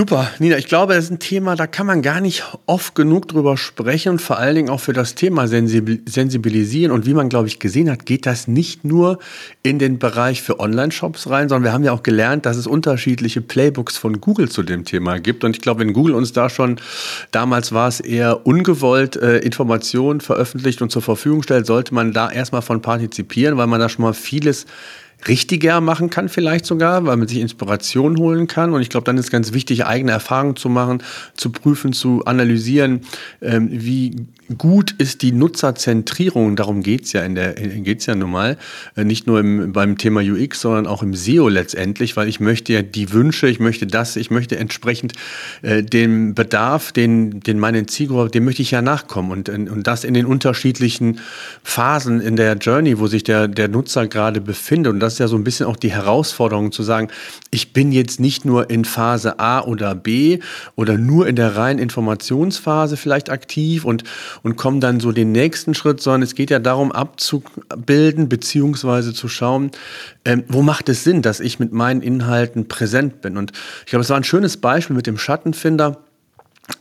[0.00, 3.26] Super, Nina, ich glaube, das ist ein Thema, da kann man gar nicht oft genug
[3.26, 6.92] drüber sprechen und vor allen Dingen auch für das Thema sensibilisieren.
[6.92, 9.18] Und wie man, glaube ich, gesehen hat, geht das nicht nur
[9.64, 13.40] in den Bereich für Online-Shops rein, sondern wir haben ja auch gelernt, dass es unterschiedliche
[13.40, 15.42] Playbooks von Google zu dem Thema gibt.
[15.42, 16.76] Und ich glaube, wenn Google uns da schon,
[17.32, 22.30] damals war es eher ungewollt, äh, Informationen veröffentlicht und zur Verfügung stellt, sollte man da
[22.30, 24.64] erstmal von partizipieren, weil man da schon mal vieles
[25.26, 28.72] richtiger machen kann, vielleicht sogar, weil man sich Inspiration holen kann.
[28.72, 31.02] Und ich glaube, dann ist ganz wichtig, eigene Erfahrungen zu machen,
[31.34, 33.00] zu prüfen, zu analysieren,
[33.42, 36.56] ähm, wie gut ist die Nutzerzentrierung.
[36.56, 38.56] Darum geht's ja in der geht's ja nun mal.
[38.96, 42.72] Äh, nicht nur im, beim Thema UX, sondern auch im SEO letztendlich, weil ich möchte
[42.72, 45.12] ja die Wünsche, ich möchte das, ich möchte entsprechend
[45.62, 49.32] äh, dem Bedarf, den, den meine Zielgruppe, dem möchte ich ja nachkommen.
[49.32, 51.20] Und, und das in den unterschiedlichen
[51.62, 54.92] Phasen in der Journey, wo sich der, der Nutzer gerade befindet.
[54.92, 57.08] Und das ist ja so ein bisschen auch die Herausforderung zu sagen,
[57.50, 60.40] ich bin jetzt nicht nur in Phase A oder B
[60.76, 64.04] oder nur in der reinen Informationsphase vielleicht aktiv und,
[64.42, 69.28] und komme dann so den nächsten Schritt, sondern es geht ja darum, abzubilden beziehungsweise zu
[69.28, 69.70] schauen,
[70.24, 73.36] ähm, wo macht es Sinn, dass ich mit meinen Inhalten präsent bin.
[73.36, 75.98] Und ich glaube, es war ein schönes Beispiel mit dem Schattenfinder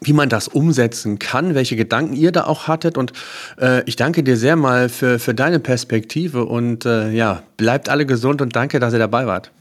[0.02, 2.98] wie man das umsetzen kann, welche Gedanken ihr da auch hattet.
[2.98, 3.14] Und
[3.60, 8.06] äh, ich danke dir sehr mal für, für deine Perspektive und äh, ja, bleibt alle
[8.06, 9.52] gesund und danke, dass ihr dabei wart.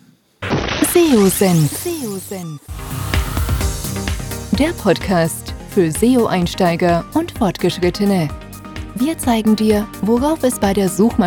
[0.93, 1.72] SEO Senf.
[1.83, 2.61] SEO Senf.
[4.53, 8.29] der Podcast für SEO-Einsteiger und Fortgeschrittene.
[8.95, 11.27] Wir zeigen dir, worauf es bei der Suchmaschine